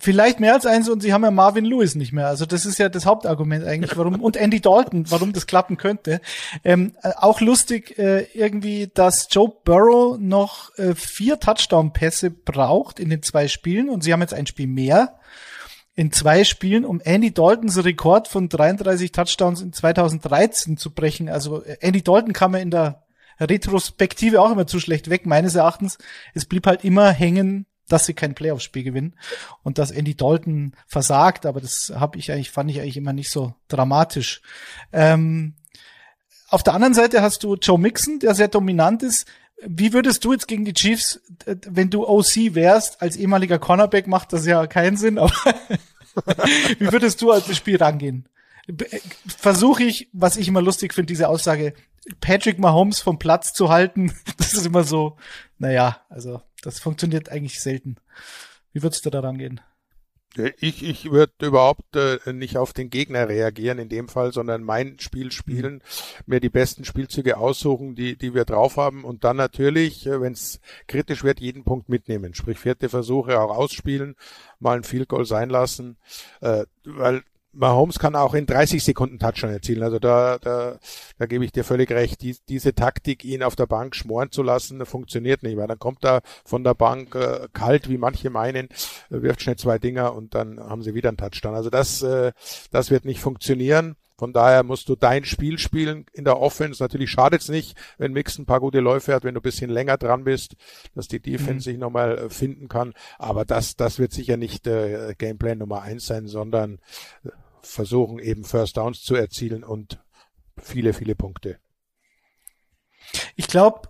[0.00, 2.28] Vielleicht mehr als eins und sie haben ja Marvin Lewis nicht mehr.
[2.28, 6.20] Also das ist ja das Hauptargument eigentlich, warum und Andy Dalton, warum das klappen könnte.
[6.62, 13.10] Ähm, äh, auch lustig äh, irgendwie, dass Joe Burrow noch äh, vier Touchdown-Pässe braucht in
[13.10, 15.18] den zwei Spielen und sie haben jetzt ein Spiel mehr
[15.96, 21.28] in zwei Spielen, um Andy Daltons Rekord von 33 Touchdowns in 2013 zu brechen.
[21.28, 23.02] Also äh, Andy Dalton kam ja in der
[23.40, 25.98] Retrospektive auch immer zu schlecht weg, meines Erachtens.
[26.34, 29.14] Es blieb halt immer hängen, dass sie kein Playoff-Spiel gewinnen
[29.62, 33.30] und dass Andy Dalton versagt, aber das habe ich eigentlich, fand ich eigentlich immer nicht
[33.30, 34.42] so dramatisch.
[34.92, 35.54] Ähm,
[36.48, 39.26] auf der anderen Seite hast du Joe Mixon, der sehr dominant ist.
[39.66, 44.06] Wie würdest du jetzt gegen die Chiefs, äh, wenn du OC wärst, als ehemaliger Cornerback
[44.06, 45.32] macht das ja keinen Sinn, aber
[46.78, 48.28] wie würdest du als das Spiel rangehen?
[48.66, 51.74] Äh, Versuche ich, was ich immer lustig finde, diese Aussage,
[52.20, 55.16] Patrick Mahomes vom Platz zu halten, das ist immer so,
[55.58, 57.96] naja, also das funktioniert eigentlich selten.
[58.72, 59.60] Wie würdest du da rangehen?
[60.60, 64.98] Ich, ich würde überhaupt äh, nicht auf den Gegner reagieren in dem Fall, sondern mein
[65.00, 65.80] Spiel spielen, mhm.
[66.26, 70.34] mir die besten Spielzüge aussuchen, die, die wir drauf haben und dann natürlich, äh, wenn
[70.34, 72.34] es kritisch wird, jeden Punkt mitnehmen.
[72.34, 74.16] Sprich vierte Versuche auch ausspielen,
[74.60, 75.96] mal ein Field Goal sein lassen,
[76.40, 79.82] äh, weil Mahomes kann auch in 30 Sekunden Touchdown erzielen.
[79.82, 80.78] Also da, da,
[81.18, 82.22] da gebe ich dir völlig recht.
[82.22, 86.04] Die, diese Taktik, ihn auf der Bank schmoren zu lassen, funktioniert nicht, weil dann kommt
[86.04, 88.68] er von der Bank äh, kalt, wie manche meinen,
[89.08, 91.54] wirft schnell zwei Dinger und dann haben sie wieder einen Touchdown.
[91.54, 92.32] Also das, äh,
[92.70, 93.96] das wird nicht funktionieren.
[94.18, 96.82] Von daher musst du dein Spiel spielen in der Offense.
[96.82, 99.70] Natürlich schadet es nicht, wenn Mix ein paar gute Läufe hat, wenn du ein bisschen
[99.70, 100.56] länger dran bist,
[100.96, 101.60] dass die Defense mhm.
[101.60, 102.94] sich nochmal äh, finden kann.
[103.18, 106.80] Aber das, das wird sicher nicht äh, Gameplan Nummer eins sein, sondern
[107.24, 107.28] äh,
[107.62, 110.00] versuchen eben First Downs zu erzielen und
[110.60, 111.58] viele, viele Punkte.
[113.36, 113.88] Ich glaube,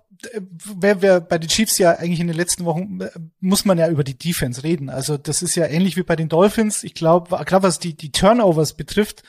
[0.77, 3.11] wer, wer bei den Chiefs ja eigentlich in den letzten Wochen äh,
[3.41, 4.91] muss man ja über die Defense reden.
[4.91, 6.85] Also das ist ja ähnlich wie bei den Dolphins.
[6.85, 9.23] Ich glaube, gerade was die, die Turnovers betrifft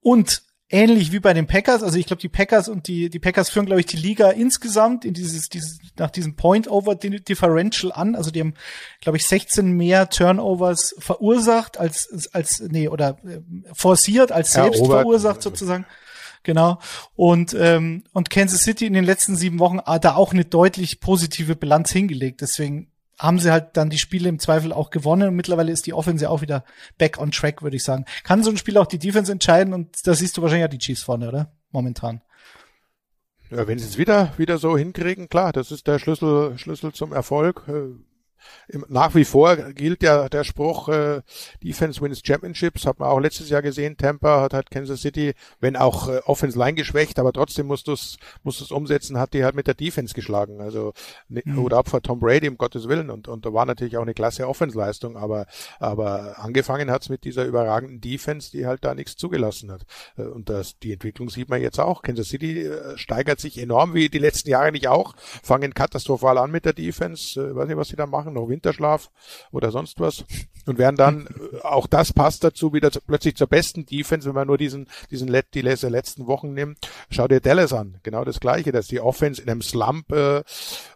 [0.00, 1.82] und ähnlich wie bei den Packers.
[1.82, 5.04] Also ich glaube, die Packers und die, die Packers führen, glaube ich, die Liga insgesamt
[5.04, 8.14] in dieses, dieses, nach diesem Point-Over-Differential an.
[8.14, 8.54] Also die haben,
[9.00, 13.40] glaube ich, 16 mehr Turnovers verursacht als, als, nee, oder äh,
[13.72, 15.02] forciert, als selbst Erobert.
[15.02, 15.86] verursacht sozusagen.
[16.42, 16.78] Genau.
[17.14, 21.00] Und, ähm, und Kansas City in den letzten sieben Wochen hat da auch eine deutlich
[21.00, 22.40] positive Bilanz hingelegt.
[22.40, 25.94] Deswegen haben sie halt dann die Spiele im Zweifel auch gewonnen und mittlerweile ist die
[25.94, 26.64] Offense auch wieder
[26.98, 28.04] back on track, würde ich sagen.
[28.24, 30.78] Kann so ein Spiel auch die Defense entscheiden und da siehst du wahrscheinlich ja die
[30.78, 31.52] Chiefs vorne, oder?
[31.70, 32.22] Momentan.
[33.50, 37.12] Ja, wenn sie es wieder, wieder so hinkriegen, klar, das ist der Schlüssel, Schlüssel zum
[37.12, 37.62] Erfolg.
[38.88, 41.22] Nach wie vor gilt ja der Spruch, äh,
[41.62, 43.96] Defense wins Championships, hat man auch letztes Jahr gesehen.
[43.96, 47.92] Tampa hat halt Kansas City, wenn auch äh, Offense Line geschwächt, aber trotzdem musst du
[47.92, 50.60] es musst du's umsetzen, hat die halt mit der Defense geschlagen.
[50.60, 50.92] Also
[51.28, 51.58] ne, mhm.
[51.58, 53.10] oder ab vor Tom Brady, um Gottes Willen.
[53.10, 55.46] Und, und da war natürlich auch eine klasse Offense-Leistung, aber,
[55.78, 59.82] aber angefangen hat's mit dieser überragenden Defense, die halt da nichts zugelassen hat.
[60.16, 62.02] Äh, und das, die Entwicklung sieht man jetzt auch.
[62.02, 66.50] Kansas City äh, steigert sich enorm, wie die letzten Jahre nicht auch, fangen katastrophal an
[66.50, 67.40] mit der Defense.
[67.40, 69.10] Äh, weiß nicht, was sie da machen noch Winterschlaf
[69.50, 70.24] oder sonst was.
[70.66, 74.34] Und werden dann, äh, auch das passt dazu, wieder zu, plötzlich zur besten Defense, wenn
[74.34, 76.78] man nur diesen, diesen Let, die letzten Wochen nimmt.
[77.10, 80.42] Schau dir Dallas an, genau das gleiche, dass die Offense in einem Slump, äh, äh,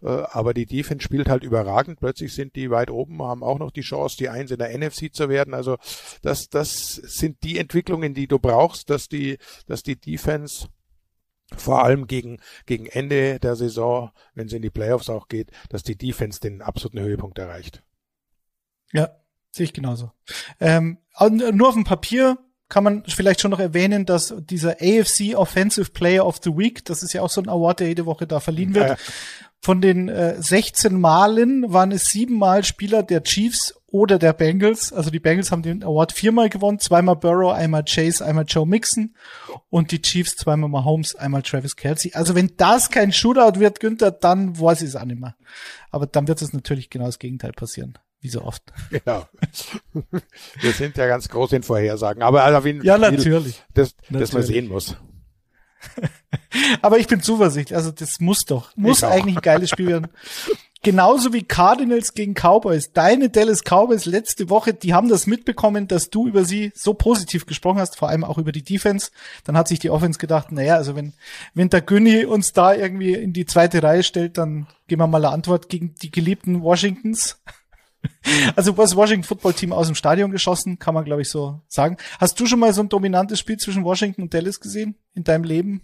[0.02, 3.82] aber die Defense spielt halt überragend, plötzlich sind die weit oben, haben auch noch die
[3.82, 5.76] Chance, die Eins in der NFC zu werden, also
[6.22, 10.68] das, das sind die Entwicklungen, die du brauchst, dass die, dass die Defense
[11.56, 15.82] vor allem gegen, gegen Ende der Saison, wenn es in die Playoffs auch geht, dass
[15.82, 17.82] die Defense den absoluten Höhepunkt erreicht.
[18.92, 19.10] Ja,
[19.50, 20.12] sehe ich genauso.
[20.60, 25.90] Ähm, nur auf dem Papier kann man vielleicht schon noch erwähnen, dass dieser AFC Offensive
[25.90, 28.40] Player of the Week, das ist ja auch so ein Award, der jede Woche da
[28.40, 28.96] verliehen wird, ja.
[29.60, 34.92] von den äh, 16 Malen waren es sieben Mal Spieler der Chiefs oder der Bengals.
[34.92, 39.14] Also die Bengals haben den Award viermal gewonnen, zweimal Burrow, einmal Chase, einmal Joe Mixon
[39.68, 42.12] und die Chiefs zweimal Mahomes, einmal Travis Kelsey.
[42.14, 45.36] Also wenn das kein Shootout wird, Günther, dann weiß ich es auch nicht mehr.
[45.90, 47.98] Aber dann wird es natürlich genau das Gegenteil passieren.
[48.20, 48.62] Wie so oft.
[48.90, 49.26] Genau.
[50.60, 52.22] Wir sind ja ganz groß in Vorhersagen.
[52.22, 53.62] Aber also, ja, natürlich.
[53.72, 54.20] Das, natürlich.
[54.20, 54.96] das man sehen muss.
[56.82, 57.76] Aber ich bin zuversichtlich.
[57.76, 60.08] Also das muss doch, muss eigentlich ein geiles Spiel werden.
[60.82, 62.92] Genauso wie Cardinals gegen Cowboys.
[62.92, 67.44] Deine Dallas Cowboys letzte Woche, die haben das mitbekommen, dass du über sie so positiv
[67.44, 69.10] gesprochen hast, vor allem auch über die Defense.
[69.44, 71.12] Dann hat sich die Offense gedacht, naja, also wenn,
[71.52, 75.22] wenn der Günni uns da irgendwie in die zweite Reihe stellt, dann geben wir mal
[75.22, 77.40] eine Antwort gegen die geliebten Washingtons.
[78.56, 81.98] Also das Washington Football Team aus dem Stadion geschossen, kann man glaube ich so sagen.
[82.18, 85.44] Hast du schon mal so ein dominantes Spiel zwischen Washington und Dallas gesehen in deinem
[85.44, 85.82] Leben?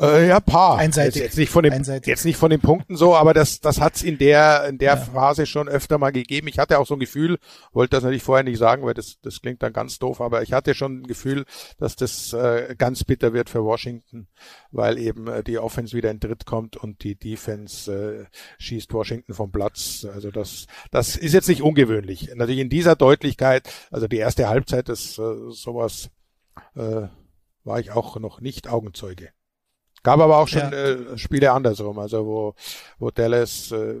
[0.00, 0.78] Äh, ja, paar.
[0.78, 1.16] Einseitig.
[1.16, 2.06] Jetzt, jetzt, nicht von den, Einseitig.
[2.06, 4.96] jetzt nicht von den Punkten so, aber das, das hat's in der, in der ja.
[4.96, 6.48] Phase schon öfter mal gegeben.
[6.48, 7.38] Ich hatte auch so ein Gefühl,
[7.72, 10.54] wollte das natürlich vorher nicht sagen, weil das, das klingt dann ganz doof, aber ich
[10.54, 11.44] hatte schon ein Gefühl,
[11.78, 14.28] dass das äh, ganz bitter wird für Washington,
[14.70, 18.26] weil eben äh, die Offense wieder in Dritt kommt und die Defense äh,
[18.58, 20.06] schießt Washington vom Platz.
[20.12, 22.30] Also das, das ist jetzt nicht ungewöhnlich.
[22.34, 26.08] Natürlich in dieser Deutlichkeit, also die erste Halbzeit ist äh, sowas,
[26.76, 27.08] äh,
[27.64, 29.30] war ich auch noch nicht Augenzeuge.
[30.02, 30.72] Gab aber auch schon ja.
[30.72, 32.54] äh, Spiele andersrum, also wo,
[32.98, 34.00] wo Dallas äh,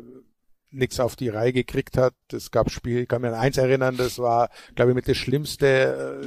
[0.72, 2.14] nichts auf die Reihe gekriegt hat.
[2.32, 6.26] Es gab Spiel, kann mir an eins erinnern, das war, glaube ich, mit das Schlimmste,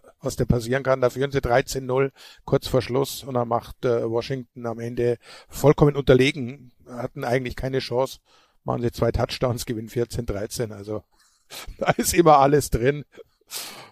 [0.00, 1.00] äh, was da passieren kann.
[1.00, 2.12] Da führen sie 13-0
[2.44, 7.78] kurz vor Schluss und dann macht äh, Washington am Ende vollkommen unterlegen, hatten eigentlich keine
[7.80, 8.18] Chance.
[8.64, 10.72] Machen sie zwei Touchdowns, gewinnen 14-13.
[10.72, 11.02] Also
[11.78, 13.04] da ist immer alles drin.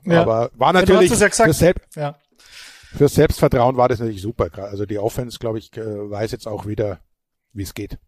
[0.05, 0.23] Ja.
[0.23, 1.17] Aber war natürlich ja, ja
[1.95, 2.19] ja.
[2.97, 4.49] Für Selbstvertrauen war das natürlich super.
[4.57, 7.01] Also die Offense, glaube ich, äh, weiß jetzt auch wieder,
[7.53, 7.99] wie es geht.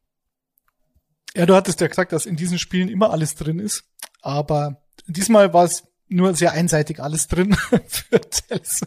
[1.35, 3.85] Ja, du hattest ja gesagt, dass in diesen Spielen immer alles drin ist.
[4.23, 7.55] Aber diesmal war es nur sehr einseitig alles drin
[7.89, 8.83] für Dallas.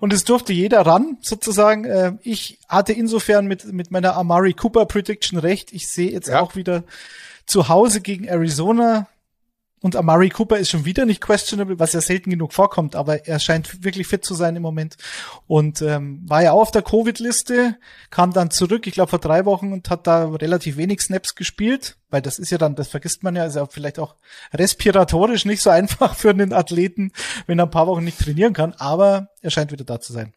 [0.00, 1.84] Und es durfte jeder ran, sozusagen.
[1.84, 5.72] Äh, ich hatte insofern mit, mit meiner Amari Cooper Prediction recht.
[5.72, 6.40] Ich sehe jetzt ja.
[6.40, 6.84] auch wieder
[7.44, 9.06] zu Hause gegen Arizona
[9.82, 13.40] und Amari Cooper ist schon wieder nicht questionable, was ja selten genug vorkommt, aber er
[13.40, 14.96] scheint wirklich fit zu sein im Moment.
[15.46, 17.76] Und ähm, war ja auch auf der Covid-Liste,
[18.10, 21.96] kam dann zurück, ich glaube vor drei Wochen und hat da relativ wenig Snaps gespielt
[22.12, 24.16] weil das ist ja dann, das vergisst man ja, ist ja vielleicht auch
[24.52, 27.10] respiratorisch nicht so einfach für einen Athleten,
[27.46, 30.32] wenn er ein paar Wochen nicht trainieren kann, aber er scheint wieder da zu sein.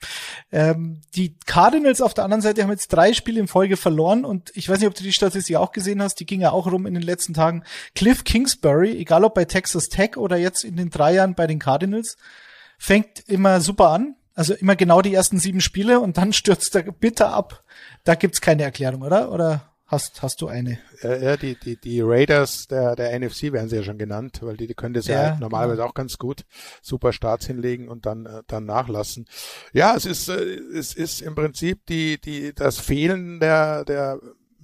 [0.52, 4.52] Ähm, die Cardinals auf der anderen Seite haben jetzt drei Spiele in Folge verloren und
[4.56, 6.86] ich weiß nicht, ob du die Statistik auch gesehen hast, die ging ja auch rum
[6.86, 7.64] in den letzten Tagen.
[7.94, 11.60] Cliff Kingsbury, egal ob bei Texas Tech oder jetzt in den drei Jahren bei den
[11.60, 12.18] Cardinals,
[12.78, 16.84] fängt immer super an, also immer genau die ersten sieben Spiele und dann stürzt er
[16.84, 17.64] bitter ab.
[18.06, 19.32] Da gibt's keine Erklärung, oder?
[19.32, 20.80] Oder Hast, hast du eine?
[21.04, 24.66] Ja, die, die, die Raiders der, der NFC werden sie ja schon genannt, weil die,
[24.66, 25.90] die können das ja, ja normalerweise genau.
[25.90, 26.44] auch ganz gut
[26.82, 29.28] super Starts hinlegen und dann, äh, dann nachlassen.
[29.74, 34.20] Ja, es ist, äh, es ist im Prinzip die, die, das Fehlen der, der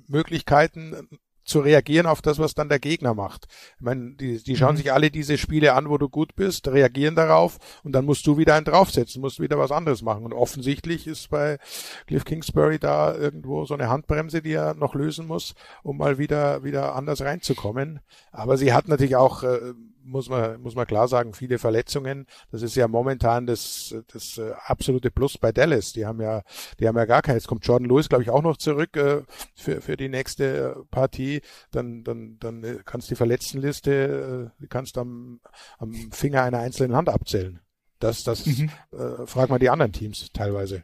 [0.07, 1.07] Möglichkeiten,
[1.51, 3.47] zu reagieren auf das, was dann der Gegner macht.
[3.75, 4.77] Ich meine, die, die schauen mhm.
[4.77, 8.37] sich alle diese Spiele an, wo du gut bist, reagieren darauf und dann musst du
[8.37, 10.25] wieder einen draufsetzen, musst wieder was anderes machen.
[10.25, 11.59] Und offensichtlich ist bei
[12.07, 16.63] Cliff Kingsbury da irgendwo so eine Handbremse, die er noch lösen muss, um mal wieder,
[16.63, 17.99] wieder anders reinzukommen.
[18.31, 22.25] Aber sie hat natürlich auch äh, muss man, muss man klar sagen, viele Verletzungen.
[22.51, 25.93] Das ist ja momentan das, das äh, absolute Plus bei Dallas.
[25.93, 26.43] Die haben ja,
[26.79, 27.37] die haben ja gar keine.
[27.37, 29.21] Jetzt kommt Jordan Lewis, glaube ich, auch noch zurück äh,
[29.55, 31.41] für, für die nächste äh, Partie.
[31.71, 35.41] Dann, dann, dann äh, kannst die Verletztenliste, äh, kannst am,
[35.77, 37.59] am Finger einer einzelnen Hand abzählen.
[37.99, 38.69] Das, das mhm.
[38.91, 40.83] äh, fragt man die anderen Teams teilweise.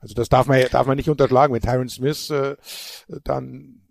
[0.00, 1.54] Also das darf man, darf man nicht unterschlagen.
[1.54, 2.56] Wenn Tyron Smith äh,
[3.24, 3.82] dann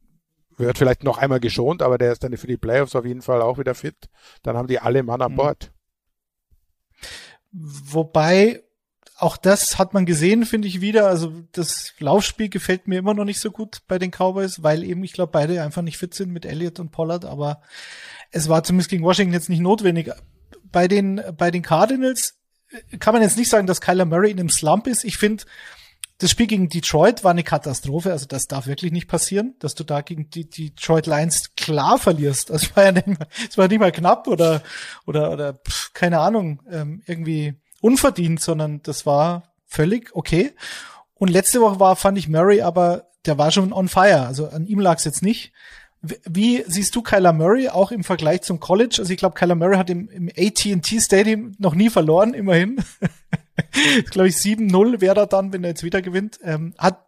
[0.59, 3.41] wird vielleicht noch einmal geschont, aber der ist dann für die Playoffs auf jeden Fall
[3.41, 4.09] auch wieder fit.
[4.43, 5.37] Dann haben die alle Mann an mhm.
[5.37, 5.71] Bord.
[7.51, 8.61] Wobei,
[9.17, 11.07] auch das hat man gesehen, finde ich wieder.
[11.07, 15.03] Also das Laufspiel gefällt mir immer noch nicht so gut bei den Cowboys, weil eben,
[15.03, 17.61] ich glaube, beide einfach nicht fit sind mit Elliott und Pollard, aber
[18.31, 20.11] es war zumindest gegen Washington jetzt nicht notwendig.
[20.71, 22.35] Bei den, bei den Cardinals
[22.99, 25.03] kann man jetzt nicht sagen, dass Kyler Murray in einem Slump ist.
[25.03, 25.43] Ich finde,
[26.19, 29.85] das Spiel gegen Detroit war eine Katastrophe, also das darf wirklich nicht passieren, dass du
[29.85, 32.49] da gegen die, Detroit Lions klar verlierst.
[32.49, 34.61] Das war ja nicht mal, das war nicht mal knapp oder
[35.05, 40.53] oder oder pff, keine Ahnung ähm, irgendwie unverdient, sondern das war völlig okay.
[41.13, 44.67] Und letzte Woche war fand ich Murray, aber der war schon on fire, also an
[44.67, 45.53] ihm lag es jetzt nicht.
[46.01, 48.97] Wie siehst du Kyler Murray auch im Vergleich zum College?
[48.99, 52.83] Also ich glaube, Kyler Murray hat im, im AT&T Stadium noch nie verloren, immerhin.
[54.11, 56.39] glaube ich 7-0 wäre er dann, wenn er jetzt wieder gewinnt.
[56.43, 57.05] Ähm, hat,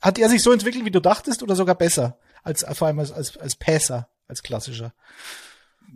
[0.00, 2.18] hat er sich so entwickelt, wie du dachtest, oder sogar besser?
[2.42, 4.92] Als, vor allem als, als, als Passer, als klassischer?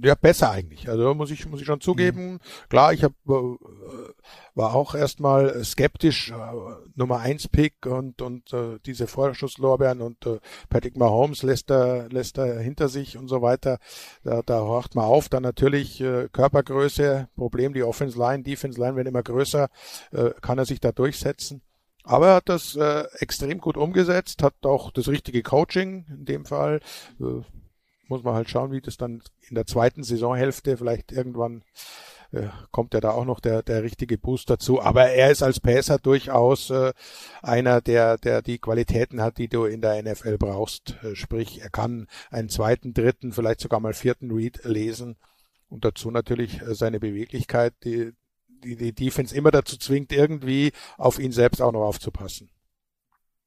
[0.01, 0.89] Ja, besser eigentlich.
[0.89, 2.35] Also muss ich, muss ich schon zugeben.
[2.35, 2.41] Mhm.
[2.69, 3.57] Klar, ich hab, äh,
[4.55, 6.35] war auch erstmal skeptisch, äh,
[6.95, 12.39] Nummer eins Pick und, und äh, diese Vorschusslorbeeren und äh, Patrick Mahomes lässt er, lässt
[12.39, 13.79] er hinter sich und so weiter.
[14.25, 15.29] Da, da horcht man auf.
[15.29, 19.69] Dann natürlich äh, Körpergröße, Problem, die Offense Line, Defense Line werden immer größer,
[20.13, 21.63] äh, kann er sich da durchsetzen.
[22.05, 26.45] Aber er hat das äh, extrem gut umgesetzt, hat auch das richtige Coaching in dem
[26.45, 26.81] Fall.
[27.21, 27.43] Äh,
[28.13, 31.65] muss man halt schauen, wie das dann in der zweiten Saisonhälfte vielleicht irgendwann
[32.31, 34.83] äh, kommt ja da auch noch der, der richtige Boost dazu.
[34.83, 36.93] Aber er ist als Passer durchaus äh,
[37.41, 40.97] einer, der, der die Qualitäten hat, die du in der NFL brauchst.
[41.03, 45.17] Äh, sprich, er kann einen zweiten, dritten, vielleicht sogar mal vierten Read lesen
[45.71, 48.13] und dazu natürlich äh, seine Beweglichkeit, die,
[48.47, 52.51] die die Defense immer dazu zwingt, irgendwie auf ihn selbst auch noch aufzupassen.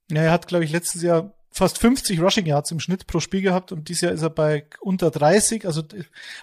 [0.09, 3.41] Ja, er hat, glaube ich, letztes Jahr fast 50 Rushing Yards im Schnitt pro Spiel
[3.41, 5.83] gehabt und dieses Jahr ist er bei unter 30, also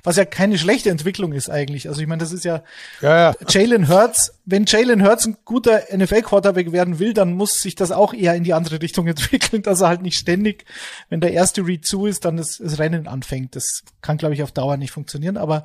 [0.03, 1.87] was ja keine schlechte Entwicklung ist eigentlich.
[1.90, 2.62] Also ich meine, das ist ja,
[3.03, 3.35] ja, ja.
[3.46, 8.14] Jalen Hurts, wenn Jalen Hurts ein guter NFL-Quarterback werden will, dann muss sich das auch
[8.14, 10.65] eher in die andere Richtung entwickeln, dass er halt nicht ständig,
[11.10, 13.54] wenn der erste Read zu ist, dann das, das Rennen anfängt.
[13.54, 15.65] Das kann, glaube ich, auf Dauer nicht funktionieren, aber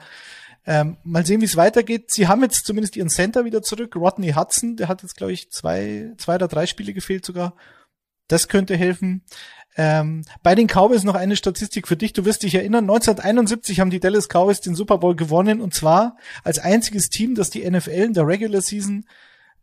[0.65, 2.11] ähm, mal sehen, wie es weitergeht.
[2.11, 3.95] Sie haben jetzt zumindest ihren Center wieder zurück.
[3.95, 7.53] Rodney Hudson, der hat jetzt, glaube ich, zwei, zwei oder drei Spiele gefehlt sogar.
[8.27, 9.23] Das könnte helfen.
[9.77, 12.11] Ähm, bei den Cowboys noch eine Statistik für dich.
[12.11, 16.17] Du wirst dich erinnern, 1971 haben die Dallas Cowboys den Super Bowl gewonnen und zwar
[16.43, 19.05] als einziges Team, das die NFL in der Regular Season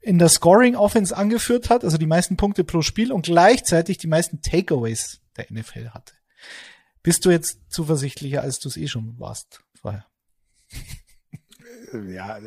[0.01, 4.07] in der Scoring Offense angeführt hat, also die meisten Punkte pro Spiel und gleichzeitig die
[4.07, 6.15] meisten Takeaways der NFL hatte.
[7.03, 10.07] Bist du jetzt zuversichtlicher, als du es eh schon warst vorher?
[11.99, 12.39] Ja,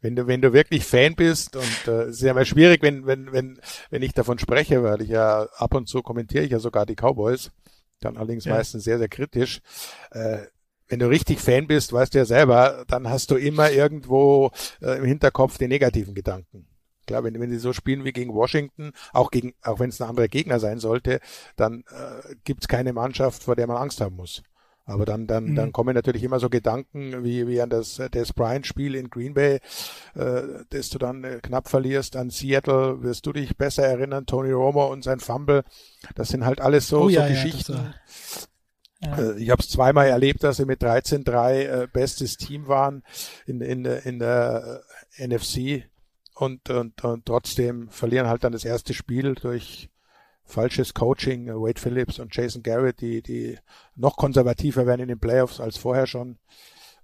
[0.00, 3.06] wenn du, wenn du wirklich Fan bist und äh, es ist ja mal schwierig, wenn,
[3.06, 3.60] wenn, wenn,
[3.90, 6.96] wenn ich davon spreche, weil ich ja ab und zu kommentiere ich ja sogar die
[6.96, 7.50] Cowboys,
[8.00, 8.54] dann allerdings ja.
[8.54, 9.60] meistens sehr, sehr kritisch.
[10.10, 10.46] Äh,
[10.88, 14.50] wenn du richtig Fan bist, weißt du ja selber, dann hast du immer irgendwo
[14.82, 16.66] äh, im Hinterkopf die negativen Gedanken.
[17.06, 20.08] Klar, wenn, wenn sie so spielen wie gegen Washington, auch gegen, auch wenn es ein
[20.08, 21.20] anderer Gegner sein sollte,
[21.56, 24.42] dann äh, gibt es keine Mannschaft, vor der man Angst haben muss.
[24.84, 25.54] Aber dann, dann, mhm.
[25.54, 29.60] dann kommen natürlich immer so Gedanken wie, wie an das Des Bryant-Spiel in Green Bay,
[30.14, 32.16] äh, das du dann äh, knapp verlierst.
[32.16, 35.64] An Seattle wirst du dich besser erinnern, Tony Romo und sein Fumble.
[36.16, 37.72] Das sind halt alles so, oh, ja, so Geschichten.
[37.72, 37.94] Ja,
[39.02, 39.18] ja.
[39.18, 43.02] Äh, ich habe es zweimal erlebt, dass sie mit 13-3 äh, bestes Team waren
[43.46, 44.82] in, in, in der
[45.16, 45.84] äh, NFC
[46.34, 49.90] und, und, und trotzdem verlieren halt dann das erste Spiel durch
[50.44, 53.58] falsches Coaching, äh, Wade Phillips und Jason Garrett, die, die
[53.96, 56.38] noch konservativer werden in den Playoffs als vorher schon.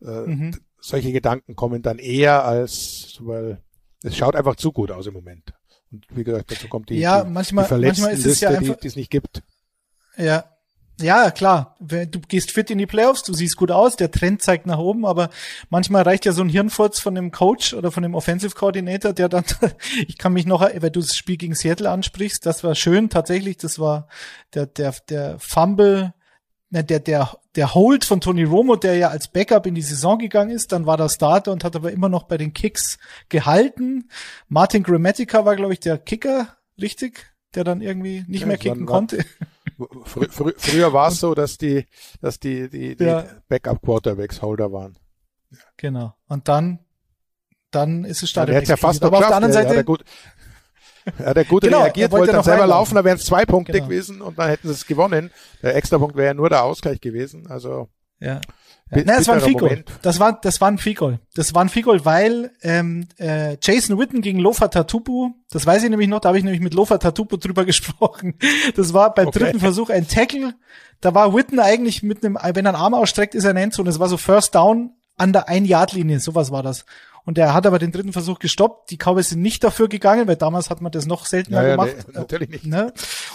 [0.02, 0.60] Äh, mhm.
[0.80, 3.62] Solche Gedanken kommen dann eher als, weil
[4.02, 5.52] es schaut einfach zu gut aus im Moment.
[5.90, 8.74] Und wie gesagt, dazu kommt die, ja, die, manchmal, die manchmal ist es ja einfach,
[8.76, 9.42] die, die es nicht gibt.
[10.16, 10.57] Ja,
[11.00, 11.76] ja, klar.
[11.78, 15.06] Du gehst fit in die Playoffs, du siehst gut aus, der Trend zeigt nach oben,
[15.06, 15.30] aber
[15.70, 19.28] manchmal reicht ja so ein Hirnfurz von dem Coach oder von dem Offensive Coordinator, der
[19.28, 19.44] dann,
[20.08, 23.58] ich kann mich noch, weil du das Spiel gegen Seattle ansprichst, das war schön, tatsächlich,
[23.58, 24.08] das war
[24.54, 26.14] der, der, der Fumble,
[26.70, 30.50] der, der, der Hold von Tony Romo, der ja als Backup in die Saison gegangen
[30.50, 34.10] ist, dann war der Starter und hat aber immer noch bei den Kicks gehalten.
[34.48, 37.27] Martin Grammatica war, glaube ich, der Kicker, richtig?
[37.54, 39.24] Der dann irgendwie nicht ja, mehr kicken konnte.
[40.04, 41.86] Frü frü früher war es so, dass die,
[42.20, 43.24] dass die, die, die ja.
[43.48, 44.98] Backup-Quarterbacks Holder waren.
[45.76, 46.14] Genau.
[46.26, 46.80] Und dann,
[47.70, 48.54] dann ist es Stadion.
[48.54, 49.68] Ja, der ja fast aber auf der anderen Seite.
[49.68, 50.04] Ja, der gut,
[51.18, 53.86] ja, der gute genau, reagiert, wollte dann selber laufen, da wären es zwei Punkte genau.
[53.86, 55.30] gewesen und dann hätten sie es gewonnen.
[55.62, 57.46] Der Extrapunkt wäre ja nur der Ausgleich gewesen.
[57.46, 57.88] Also
[58.20, 58.40] ja.
[58.90, 58.98] Ja.
[58.98, 59.68] Nein, das war ein Fico.
[60.02, 61.18] Das war, das war ein Fico.
[61.34, 65.90] Das war ein Fico, weil ähm, äh, Jason Witten gegen Lofa Tatupu, das weiß ich
[65.90, 68.34] nämlich noch, da habe ich nämlich mit Lofa Tatupu drüber gesprochen.
[68.76, 69.40] Das war beim okay.
[69.40, 70.54] dritten Versuch ein Tackle.
[71.00, 73.88] Da war Witten eigentlich mit einem, wenn er einen Arm ausstreckt, ist er ein Endzone.
[73.88, 76.84] Das war so First Down an der Ein-Yard-Linie, sowas war das.
[77.24, 78.90] Und er hat aber den dritten Versuch gestoppt.
[78.90, 81.94] Die Cowboys sind nicht dafür gegangen, weil damals hat man das noch seltener ja, gemacht.
[82.06, 82.64] Nee, natürlich nicht.
[82.64, 82.94] Ne?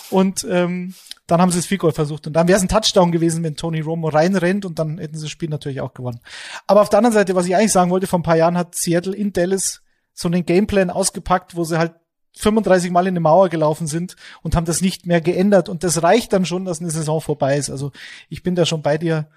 [0.09, 0.95] Und ähm,
[1.33, 2.27] dann haben sie es Field versucht.
[2.27, 5.23] Und dann wäre es ein Touchdown gewesen, wenn Tony Romo reinrennt und dann hätten sie
[5.23, 6.19] das Spiel natürlich auch gewonnen.
[6.67, 8.75] Aber auf der anderen Seite, was ich eigentlich sagen wollte, vor ein paar Jahren hat
[8.75, 9.81] Seattle in Dallas
[10.13, 11.93] so einen Gameplan ausgepackt, wo sie halt
[12.37, 15.69] 35 Mal in eine Mauer gelaufen sind und haben das nicht mehr geändert.
[15.69, 17.71] Und das reicht dann schon, dass eine Saison vorbei ist.
[17.71, 17.91] Also
[18.29, 19.27] ich bin da schon bei dir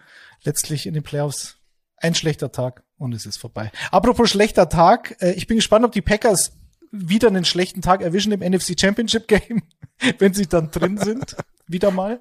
[0.44, 1.57] letztlich in den Playoffs.
[1.97, 3.72] Ein schlechter Tag und es ist vorbei.
[3.90, 6.53] Apropos schlechter Tag, äh, ich bin gespannt, ob die Packers
[6.92, 9.62] wieder einen schlechten Tag erwischen im NFC Championship Game,
[10.18, 11.36] wenn sie dann drin sind
[11.67, 12.21] wieder mal.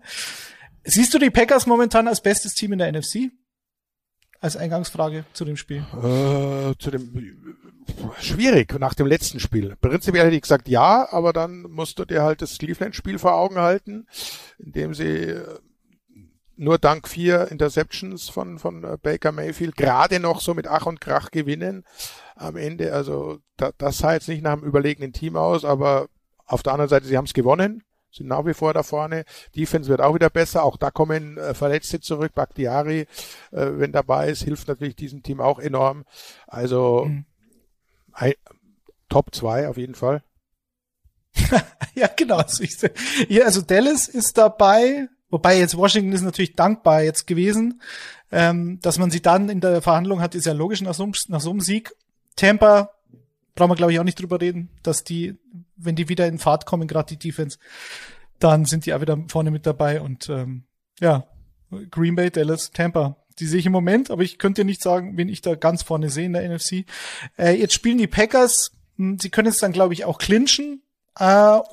[0.84, 3.32] Siehst du die Packers momentan als bestes Team in der NFC?
[4.40, 5.84] Als Eingangsfrage zu dem Spiel.
[5.94, 7.66] Äh, zu dem
[8.20, 9.76] schwierig nach dem letzten Spiel.
[9.82, 13.58] Prinzipiell hätte ich gesagt ja, aber dann musst du dir halt das Cleveland-Spiel vor Augen
[13.58, 14.08] halten,
[14.60, 15.36] in dem sie
[16.58, 21.02] nur dank vier Interceptions von, von äh, Baker Mayfield gerade noch so mit Ach und
[21.02, 21.84] Krach gewinnen
[22.36, 22.94] am Ende.
[22.94, 26.08] Also da, das sah jetzt nicht nach einem überlegenen Team aus, aber
[26.46, 27.84] auf der anderen Seite, sie haben es gewonnen
[28.16, 29.26] sind nach wie vor da vorne.
[29.56, 30.64] Defense wird auch wieder besser.
[30.64, 32.34] Auch da kommen äh, Verletzte zurück.
[32.34, 33.08] Bakhtiari, äh,
[33.52, 36.06] wenn dabei ist, hilft natürlich diesem Team auch enorm.
[36.48, 37.26] Also mhm.
[38.14, 38.34] ein,
[39.10, 40.24] Top 2 auf jeden Fall.
[41.96, 42.38] ja, genau.
[42.38, 42.78] Also, ich,
[43.30, 47.82] ja, also Dallas ist dabei, wobei jetzt Washington ist natürlich dankbar jetzt gewesen,
[48.32, 51.42] ähm, dass man sie dann in der Verhandlung hat, ist ja logisch nach so, nach
[51.42, 51.94] so einem Sieg.
[52.36, 52.95] Tampa
[53.56, 55.36] brauchen wir glaube ich auch nicht drüber reden, dass die,
[55.76, 57.58] wenn die wieder in Fahrt kommen, gerade die Defense,
[58.40, 60.64] dann sind die auch wieder vorne mit dabei und ähm,
[61.00, 61.26] ja,
[61.92, 63.18] Green Bay, Dallas, Tampa.
[63.40, 66.10] Die sehe ich im Moment, aber ich könnte nicht sagen, wen ich da ganz vorne
[66.10, 66.86] sehe in der NFC.
[67.38, 70.82] Äh, jetzt spielen die Packers, hm, sie können es dann, glaube ich, auch clinchen,
[71.18, 71.24] Äh,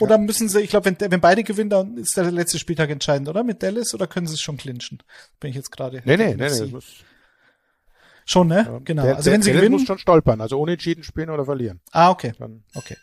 [0.01, 0.19] oder ja.
[0.19, 3.43] müssen sie, ich glaube, wenn, wenn beide gewinnen, dann ist der letzte Spieltag entscheidend, oder?
[3.43, 5.03] Mit Dallas, oder können sie es schon clinchen?
[5.41, 6.01] Bin ich jetzt gerade.
[6.05, 6.79] Nee, nee, nee, nee.
[8.33, 8.65] Schon, ne?
[8.67, 9.03] Ja, genau.
[9.03, 9.73] Der, also wenn sie gewinnen.
[9.73, 11.81] muss schon stolpern, also ohne entschieden spielen oder verlieren.
[11.91, 12.33] Ah, okay.
[12.39, 12.65] Dann.
[12.75, 12.97] Okay.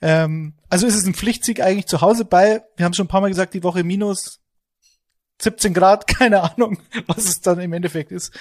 [0.00, 3.20] Ähm, also ist es ein Pflichtsieg eigentlich zu Hause bei, wir haben schon ein paar
[3.20, 4.38] Mal gesagt, die Woche minus
[5.42, 6.78] 17 Grad, keine Ahnung,
[7.08, 8.32] was es dann im Endeffekt ist.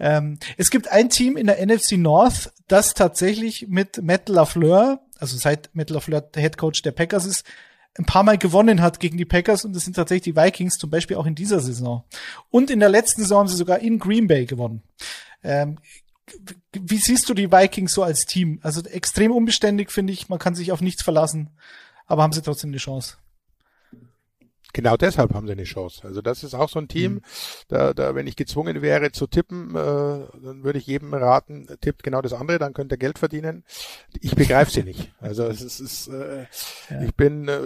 [0.00, 5.36] Ähm, es gibt ein Team in der NFC North, das tatsächlich mit Matt LaFleur, also
[5.36, 7.46] seit Matt LaFleur der Head Coach der Packers ist,
[7.96, 10.90] ein paar Mal gewonnen hat gegen die Packers und das sind tatsächlich die Vikings, zum
[10.90, 12.02] Beispiel auch in dieser Saison.
[12.50, 14.82] Und in der letzten Saison haben sie sogar in Green Bay gewonnen.
[15.42, 15.78] Ähm,
[16.72, 18.60] wie siehst du die Vikings so als Team?
[18.62, 20.28] Also extrem unbeständig, finde ich.
[20.28, 21.50] Man kann sich auf nichts verlassen.
[22.06, 23.16] Aber haben sie trotzdem eine Chance?
[24.72, 26.02] Genau deshalb haben sie eine Chance.
[26.04, 27.22] Also das ist auch so ein Team, mhm.
[27.68, 32.02] da, da wenn ich gezwungen wäre zu tippen, äh, dann würde ich jedem raten, tippt
[32.02, 33.64] genau das andere, dann könnt ihr Geld verdienen.
[34.20, 35.12] Ich begreife sie nicht.
[35.22, 36.46] Also es ist, ist äh,
[36.90, 37.02] ja.
[37.02, 37.58] ich bin äh,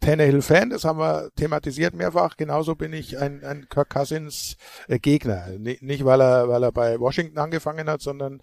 [0.00, 2.36] Tannehill-Fan, das haben wir thematisiert mehrfach.
[2.36, 4.56] Genauso bin ich ein, ein Kirk Cousins
[4.88, 5.46] äh, Gegner.
[5.58, 8.40] Nicht, weil er, weil er bei Washington angefangen hat, sondern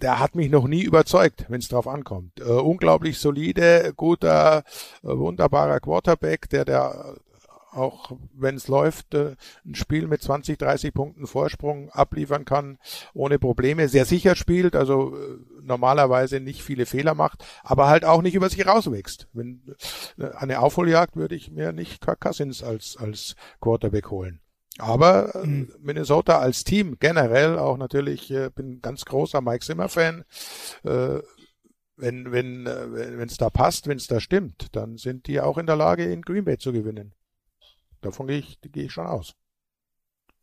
[0.00, 2.40] der hat mich noch nie überzeugt, wenn es drauf ankommt.
[2.40, 4.64] Äh, unglaublich solide, guter,
[5.02, 7.16] äh, wunderbarer Quarterback, der der
[7.70, 12.78] auch wenn es läuft, äh, ein Spiel mit 20, 30 Punkten Vorsprung abliefern kann,
[13.14, 18.22] ohne Probleme, sehr sicher spielt, also äh, normalerweise nicht viele Fehler macht, aber halt auch
[18.22, 19.28] nicht über sich rauswächst.
[19.32, 19.60] Wenn
[20.36, 24.40] eine Aufholjagd würde ich mir nicht Kirk Cousins als als Quarterback holen.
[24.78, 25.72] Aber mhm.
[25.80, 30.24] Minnesota als Team generell auch natürlich, äh, bin ganz großer Mike Zimmer Fan.
[30.84, 31.18] Äh,
[31.96, 35.58] wenn wenn äh, wenn es da passt, wenn es da stimmt, dann sind die auch
[35.58, 37.12] in der Lage, in Green Bay zu gewinnen.
[38.00, 39.34] Davon gehe ich, gehe ich schon aus.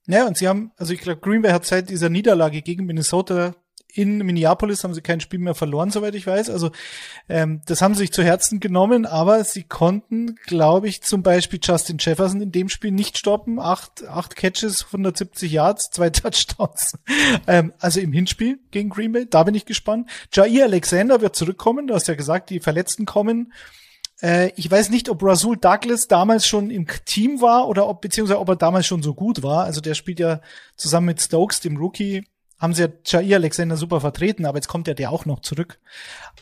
[0.07, 3.55] Ja, und sie haben, also ich glaube, Green Bay hat seit dieser Niederlage gegen Minnesota
[3.95, 6.49] in Minneapolis haben sie kein Spiel mehr verloren, soweit ich weiß.
[6.49, 6.71] Also
[7.29, 11.59] ähm, das haben sie sich zu Herzen genommen, aber sie konnten, glaube ich, zum Beispiel
[11.63, 13.57] Justin Jefferson in dem Spiel nicht stoppen.
[13.57, 16.97] Acht, acht Catches, 170 Yards, zwei Touchdowns.
[17.47, 20.09] ähm, also im Hinspiel gegen Green Bay, da bin ich gespannt.
[20.33, 23.53] Jair Alexander wird zurückkommen, du hast ja gesagt, die Verletzten kommen.
[24.21, 28.39] Äh, ich weiß nicht, ob Rasul Douglas damals schon im Team war oder ob, beziehungsweise
[28.39, 29.63] ob er damals schon so gut war.
[29.63, 30.41] Also der spielt ja
[30.75, 32.25] zusammen mit Stokes, dem Rookie,
[32.59, 32.89] haben sie ja
[33.21, 35.79] Jair Alexander super vertreten, aber jetzt kommt ja der auch noch zurück.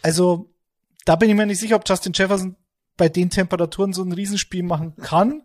[0.01, 0.49] Also
[1.05, 2.55] da bin ich mir nicht sicher, ob Justin Jefferson
[2.97, 5.43] bei den Temperaturen so ein Riesenspiel machen kann.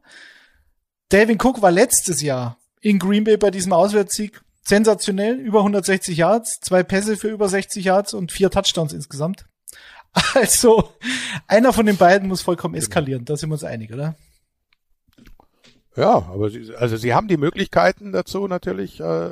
[1.09, 6.61] Dalvin Cook war letztes Jahr in Green Bay bei diesem Auswärtssieg sensationell, über 160 Yards,
[6.61, 9.47] zwei Pässe für über 60 Yards und vier Touchdowns insgesamt.
[10.35, 10.95] Also
[11.47, 14.17] einer von den beiden muss vollkommen eskalieren, da sind wir uns einig, oder?
[15.99, 19.31] Ja, aber sie, also sie haben die Möglichkeiten dazu natürlich, äh,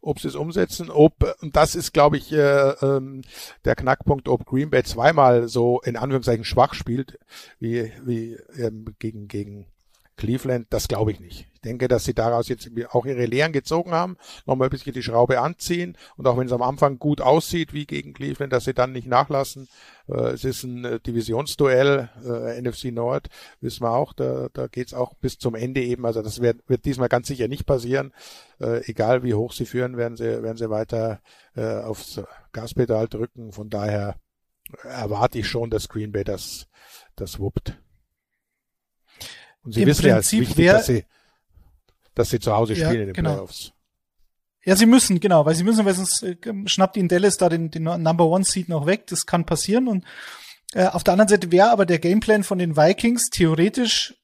[0.00, 3.20] ob sie es umsetzen, ob und das ist, glaube ich, äh, ähm,
[3.66, 7.18] der Knackpunkt, ob Green Bay zweimal so in Anführungszeichen schwach spielt
[7.60, 9.66] wie wie ähm, gegen gegen
[10.18, 11.46] Cleveland, das glaube ich nicht.
[11.54, 14.16] Ich denke, dass sie daraus jetzt auch ihre Lehren gezogen haben,
[14.46, 17.86] nochmal ein bisschen die Schraube anziehen und auch wenn es am Anfang gut aussieht wie
[17.86, 19.68] gegen Cleveland, dass sie dann nicht nachlassen.
[20.08, 23.28] Äh, es ist ein äh, Divisionsduell, äh, NFC Nord,
[23.60, 26.04] wissen wir auch, da, da geht es auch bis zum Ende eben.
[26.04, 28.12] Also das wird, wird diesmal ganz sicher nicht passieren.
[28.60, 31.20] egal wie hoch sie führen, werden sie, werden sie weiter
[31.54, 32.20] aufs
[32.52, 33.52] Gaspedal drücken.
[33.52, 34.16] Von daher
[34.82, 36.66] erwarte ich schon, dass Green Bay das,
[37.14, 37.78] das wuppt.
[39.68, 41.04] Und sie Im wissen Prinzip ja, es ist wichtig, dass sie,
[42.14, 43.34] dass sie zu Hause spielen ja, in den genau.
[43.34, 43.72] Playoffs.
[44.64, 47.70] Ja, sie müssen, genau, weil sie müssen, weil sonst äh, schnappt ihnen Dallas da den,
[47.70, 49.06] den Number One Seed noch weg.
[49.08, 49.86] Das kann passieren.
[49.86, 50.06] Und
[50.72, 54.14] äh, auf der anderen Seite wäre aber der Gameplan von den Vikings theoretisch,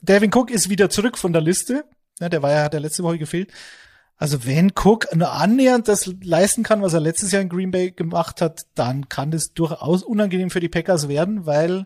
[0.00, 1.84] Devin Cook ist wieder zurück von der Liste.
[2.18, 3.52] Ja, der war ja, hat ja letzte Woche gefehlt.
[4.16, 7.90] Also wenn Cook nur annähernd das leisten kann, was er letztes Jahr in Green Bay
[7.90, 11.84] gemacht hat, dann kann das durchaus unangenehm für die Packers werden, weil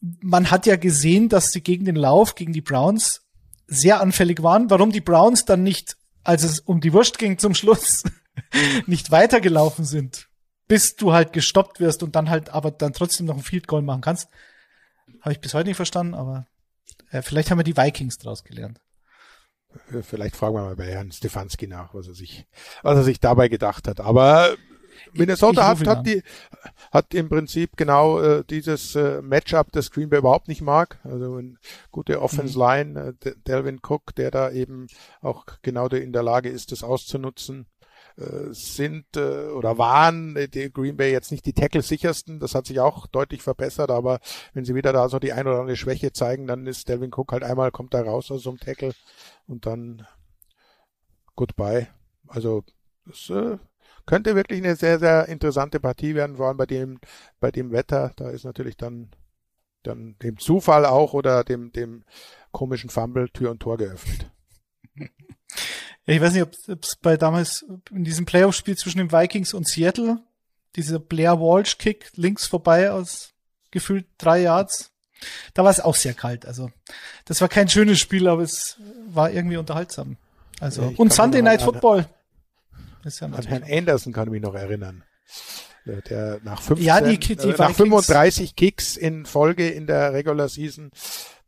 [0.00, 3.22] man hat ja gesehen, dass sie gegen den Lauf, gegen die Browns
[3.66, 4.70] sehr anfällig waren.
[4.70, 8.02] Warum die Browns dann nicht, als es um die Wurst ging zum Schluss,
[8.86, 10.28] nicht weitergelaufen sind,
[10.68, 13.82] bis du halt gestoppt wirst und dann halt aber dann trotzdem noch ein Field Goal
[13.82, 14.28] machen kannst,
[15.20, 16.46] habe ich bis heute nicht verstanden, aber
[17.10, 18.80] äh, vielleicht haben wir die Vikings daraus gelernt.
[20.02, 22.46] Vielleicht fragen wir mal bei Herrn Stefanski nach, was er sich,
[22.82, 24.00] was er sich dabei gedacht hat.
[24.00, 24.56] Aber
[25.12, 26.22] Minnesota hat, hat die,
[26.90, 30.98] hat im Prinzip genau äh, dieses äh, Matchup, das Green Bay überhaupt nicht mag.
[31.04, 31.54] Also eine
[31.90, 32.64] gute Offense mhm.
[32.64, 34.86] Line, äh, Delvin Cook, der da eben
[35.20, 37.66] auch genau in der Lage ist, das auszunutzen
[38.16, 42.40] äh, sind äh, oder waren die Green Bay jetzt nicht die Tackle sichersten.
[42.40, 44.20] Das hat sich auch deutlich verbessert, aber
[44.52, 47.32] wenn sie wieder da so die ein oder andere Schwäche zeigen, dann ist Delvin Cook
[47.32, 48.92] halt einmal kommt da raus aus so einem Tackle
[49.46, 50.06] und dann
[51.34, 51.88] goodbye.
[52.26, 52.64] Also
[53.06, 53.58] das äh,
[54.10, 56.98] könnte wirklich eine sehr, sehr interessante Partie werden, vor allem bei dem,
[57.38, 58.12] bei dem Wetter.
[58.16, 59.10] Da ist natürlich dann
[59.84, 62.02] dann dem Zufall auch oder dem, dem
[62.50, 64.26] komischen Fumble Tür und Tor geöffnet.
[66.06, 70.18] Ich weiß nicht, ob es bei damals in diesem Playoff-Spiel zwischen den Vikings und Seattle,
[70.74, 73.32] dieser Blair Walsh-Kick links vorbei aus
[73.70, 74.90] gefühlt drei Yards,
[75.54, 76.46] da war es auch sehr kalt.
[76.46, 76.70] Also
[77.26, 80.16] das war kein schönes Spiel, aber es war irgendwie unterhaltsam.
[80.58, 82.06] Also ja, und Sunday Night Football.
[83.04, 85.04] Ist ja an Herrn Anderson kann ich mich noch erinnern.
[85.86, 90.48] Der nach 15, ja, die, die äh, nach 35 Kicks in Folge in der Regular
[90.48, 90.90] Season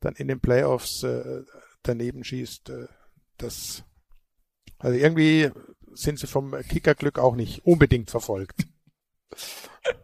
[0.00, 1.42] dann in den Playoffs äh,
[1.82, 2.70] daneben schießt.
[2.70, 2.86] Äh,
[3.36, 3.84] das
[4.78, 5.50] also irgendwie
[5.92, 8.66] sind sie vom Kickerglück auch nicht unbedingt verfolgt.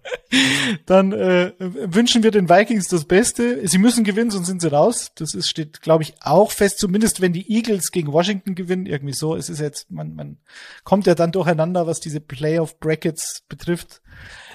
[0.87, 3.67] Dann äh, wünschen wir den Vikings das Beste.
[3.67, 5.13] Sie müssen gewinnen, sonst sind sie raus.
[5.15, 6.79] Das ist, steht, glaube ich, auch fest.
[6.79, 9.35] Zumindest wenn die Eagles gegen Washington gewinnen, irgendwie so.
[9.35, 10.37] Es ist jetzt, man, man
[10.85, 14.03] kommt ja dann durcheinander, was diese Playoff Brackets betrifft.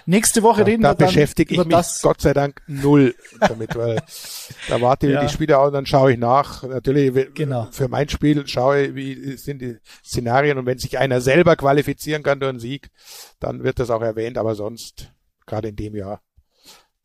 [0.05, 2.01] Nächste Woche ja, reden da wir dann beschäftige ich mich das.
[2.01, 4.01] Gott sei Dank null damit, weil
[4.67, 5.23] da warte ich ja.
[5.23, 6.63] die Spiele aus und dann schaue ich nach.
[6.63, 7.69] Natürlich genau.
[7.71, 12.21] für mein Spiel schaue ich, wie sind die Szenarien und wenn sich einer selber qualifizieren
[12.21, 12.89] kann durch einen Sieg,
[13.39, 15.13] dann wird das auch erwähnt, aber sonst
[15.45, 16.21] gerade in dem Jahr.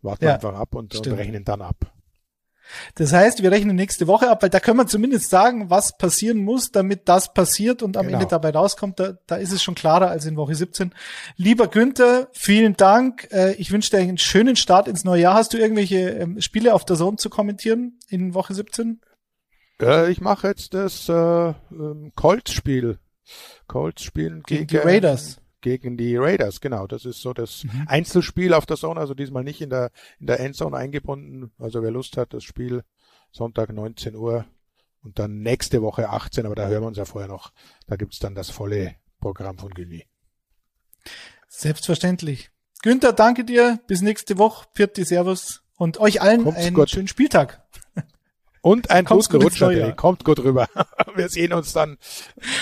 [0.02, 1.92] Warten ja, einfach ab und, und rechnen dann ab.
[2.94, 6.44] Das heißt, wir rechnen nächste Woche ab, weil da können wir zumindest sagen, was passieren
[6.44, 8.18] muss, damit das passiert und am genau.
[8.18, 9.00] Ende dabei rauskommt.
[9.00, 10.94] Da, da ist es schon klarer als in Woche 17.
[11.36, 13.28] Lieber Günther, vielen Dank.
[13.32, 15.34] Äh, ich wünsche dir einen schönen Start ins neue Jahr.
[15.34, 19.00] Hast du irgendwelche ähm, Spiele auf der Zone zu kommentieren in Woche 17?
[19.80, 22.98] Äh, ich mache jetzt das äh, ähm, Colts-Spiel.
[23.66, 25.38] Colts spielen gegen, gegen die Raiders
[25.68, 26.86] gegen die Raiders, genau.
[26.86, 27.84] Das ist so das mhm.
[27.86, 31.52] Einzelspiel auf der Zone, also diesmal nicht in der, in der Endzone eingebunden.
[31.58, 32.84] Also wer Lust hat, das Spiel
[33.30, 34.46] Sonntag 19 Uhr
[35.02, 37.52] und dann nächste Woche 18, aber da hören wir uns ja vorher noch.
[37.86, 40.06] Da gibt's dann das volle Programm von Gyni.
[41.48, 42.50] Selbstverständlich.
[42.82, 43.80] Günther, danke dir.
[43.86, 44.66] Bis nächste Woche.
[44.74, 45.62] Pfiat Servus.
[45.76, 46.90] Und euch allen Kommt's einen Gott.
[46.90, 47.62] schönen Spieltag.
[48.60, 49.96] Und ein Kommt's guten Rutsch natürlich.
[49.96, 50.68] Kommt gut rüber.
[51.14, 51.98] wir sehen uns dann.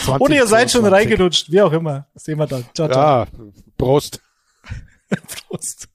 [0.04, 0.72] 20, Oder ihr seid 22.
[0.72, 2.06] schon reingelutscht, wie auch immer.
[2.14, 2.64] Sehen wir dann.
[2.74, 3.24] Ciao, ciao.
[3.24, 3.26] Ja,
[3.78, 4.20] Prost.
[5.48, 5.88] Prost.